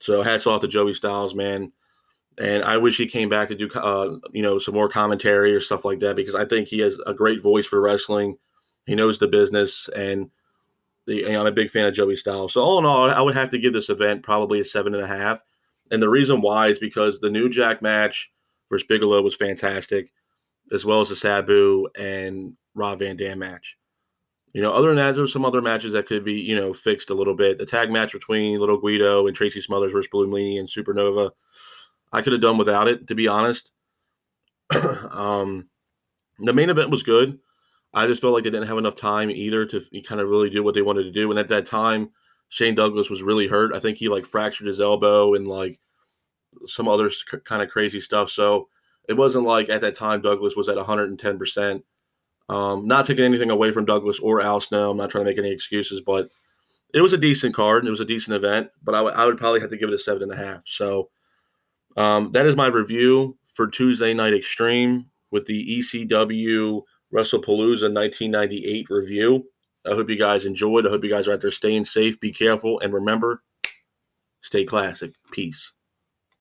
So 0.00 0.22
hats 0.22 0.46
off 0.46 0.60
to 0.62 0.68
Joey 0.68 0.94
Styles, 0.94 1.34
man. 1.34 1.72
And 2.40 2.62
I 2.62 2.76
wish 2.76 2.96
he 2.96 3.06
came 3.06 3.28
back 3.28 3.48
to 3.48 3.54
do, 3.54 3.68
uh, 3.74 4.16
you 4.32 4.42
know, 4.42 4.58
some 4.58 4.74
more 4.74 4.88
commentary 4.88 5.54
or 5.54 5.60
stuff 5.60 5.84
like 5.84 5.98
that 6.00 6.16
because 6.16 6.36
I 6.36 6.44
think 6.44 6.68
he 6.68 6.78
has 6.80 6.98
a 7.04 7.12
great 7.12 7.42
voice 7.42 7.66
for 7.66 7.80
wrestling. 7.80 8.38
He 8.86 8.94
knows 8.94 9.18
the 9.18 9.28
business, 9.28 9.88
and 9.94 10.30
the, 11.08 11.26
I'm 11.26 11.46
a 11.46 11.50
big 11.52 11.70
fan 11.70 11.86
of 11.86 11.94
Joey 11.94 12.16
Styles. 12.16 12.52
So 12.52 12.60
all 12.60 12.78
in 12.78 12.84
all, 12.84 13.10
I 13.10 13.20
would 13.20 13.34
have 13.34 13.50
to 13.50 13.58
give 13.58 13.72
this 13.72 13.88
event 13.88 14.22
probably 14.22 14.60
a 14.60 14.64
seven 14.64 14.94
and 14.94 15.02
a 15.02 15.06
half. 15.06 15.40
And 15.90 16.02
the 16.02 16.08
reason 16.08 16.42
why 16.42 16.68
is 16.68 16.78
because 16.78 17.18
the 17.18 17.30
New 17.30 17.48
Jack 17.48 17.80
match 17.80 18.30
versus 18.70 18.86
Bigelow 18.86 19.22
was 19.22 19.34
fantastic, 19.34 20.12
as 20.70 20.84
well 20.84 21.00
as 21.00 21.08
the 21.08 21.16
Sabu 21.16 21.88
and 21.98 22.54
Rob 22.74 22.98
Van 22.98 23.16
Dam 23.16 23.38
match. 23.38 23.78
You 24.52 24.60
know, 24.62 24.72
other 24.72 24.88
than 24.88 24.96
that, 24.96 25.14
there's 25.14 25.32
some 25.32 25.44
other 25.44 25.62
matches 25.62 25.92
that 25.94 26.06
could 26.06 26.24
be, 26.24 26.34
you 26.34 26.54
know, 26.54 26.74
fixed 26.74 27.10
a 27.10 27.14
little 27.14 27.34
bit. 27.34 27.58
The 27.58 27.66
tag 27.66 27.90
match 27.90 28.12
between 28.12 28.60
Little 28.60 28.78
Guido 28.78 29.26
and 29.26 29.34
Tracy 29.34 29.60
Smothers 29.60 29.92
versus 29.92 30.08
Blue 30.10 30.24
and 30.24 30.68
Supernova, 30.68 31.30
I 32.12 32.20
could 32.20 32.32
have 32.32 32.42
done 32.42 32.58
without 32.58 32.88
it, 32.88 33.06
to 33.08 33.14
be 33.14 33.28
honest. 33.28 33.72
um, 35.10 35.68
the 36.38 36.52
main 36.52 36.70
event 36.70 36.90
was 36.90 37.02
good. 37.02 37.38
I 37.94 38.06
just 38.06 38.20
felt 38.20 38.34
like 38.34 38.44
they 38.44 38.50
didn't 38.50 38.68
have 38.68 38.78
enough 38.78 38.96
time 38.96 39.30
either 39.30 39.64
to 39.66 39.82
kind 40.06 40.20
of 40.20 40.28
really 40.28 40.50
do 40.50 40.62
what 40.62 40.74
they 40.74 40.82
wanted 40.82 41.04
to 41.04 41.10
do. 41.10 41.30
And 41.30 41.38
at 41.38 41.48
that 41.48 41.66
time, 41.66 42.10
Shane 42.48 42.74
Douglas 42.74 43.10
was 43.10 43.22
really 43.22 43.46
hurt. 43.46 43.74
I 43.74 43.80
think 43.80 43.98
he 43.98 44.08
like 44.08 44.26
fractured 44.26 44.66
his 44.66 44.80
elbow 44.80 45.34
and 45.34 45.46
like 45.46 45.78
some 46.66 46.88
other 46.88 47.10
kind 47.44 47.62
of 47.62 47.70
crazy 47.70 48.00
stuff. 48.00 48.30
So 48.30 48.68
it 49.08 49.16
wasn't 49.16 49.44
like 49.44 49.68
at 49.68 49.80
that 49.80 49.96
time 49.96 50.20
Douglas 50.20 50.56
was 50.56 50.68
at 50.68 50.76
110%. 50.76 51.82
Um, 52.50 52.86
not 52.86 53.06
taking 53.06 53.24
anything 53.24 53.50
away 53.50 53.72
from 53.72 53.84
Douglas 53.84 54.18
or 54.20 54.40
Al 54.40 54.60
Snow. 54.60 54.90
I'm 54.90 54.96
not 54.96 55.10
trying 55.10 55.24
to 55.24 55.30
make 55.30 55.38
any 55.38 55.52
excuses, 55.52 56.00
but 56.00 56.30
it 56.94 57.02
was 57.02 57.12
a 57.12 57.18
decent 57.18 57.54
card 57.54 57.82
and 57.82 57.88
it 57.88 57.90
was 57.90 58.00
a 58.00 58.06
decent 58.06 58.36
event. 58.36 58.70
But 58.82 58.94
I, 58.94 58.98
w- 58.98 59.14
I 59.14 59.26
would 59.26 59.36
probably 59.36 59.60
have 59.60 59.70
to 59.70 59.76
give 59.76 59.90
it 59.90 59.94
a 59.94 59.98
seven 59.98 60.22
and 60.22 60.32
a 60.32 60.36
half. 60.36 60.62
So 60.66 61.10
um, 61.96 62.32
that 62.32 62.46
is 62.46 62.56
my 62.56 62.68
review 62.68 63.36
for 63.46 63.66
Tuesday 63.66 64.14
Night 64.14 64.32
Extreme 64.32 65.06
with 65.30 65.46
the 65.46 65.78
ECW 65.80 66.82
WrestlePalooza 67.12 67.92
1998 67.92 68.86
review. 68.90 69.44
I 69.86 69.94
hope 69.94 70.10
you 70.10 70.18
guys 70.18 70.44
enjoyed. 70.44 70.86
I 70.86 70.90
hope 70.90 71.04
you 71.04 71.10
guys 71.10 71.28
are 71.28 71.32
out 71.32 71.40
there 71.40 71.50
staying 71.50 71.84
safe. 71.84 72.18
Be 72.20 72.32
careful. 72.32 72.80
And 72.80 72.92
remember, 72.92 73.42
stay 74.42 74.64
classic. 74.64 75.12
Peace. 75.32 75.72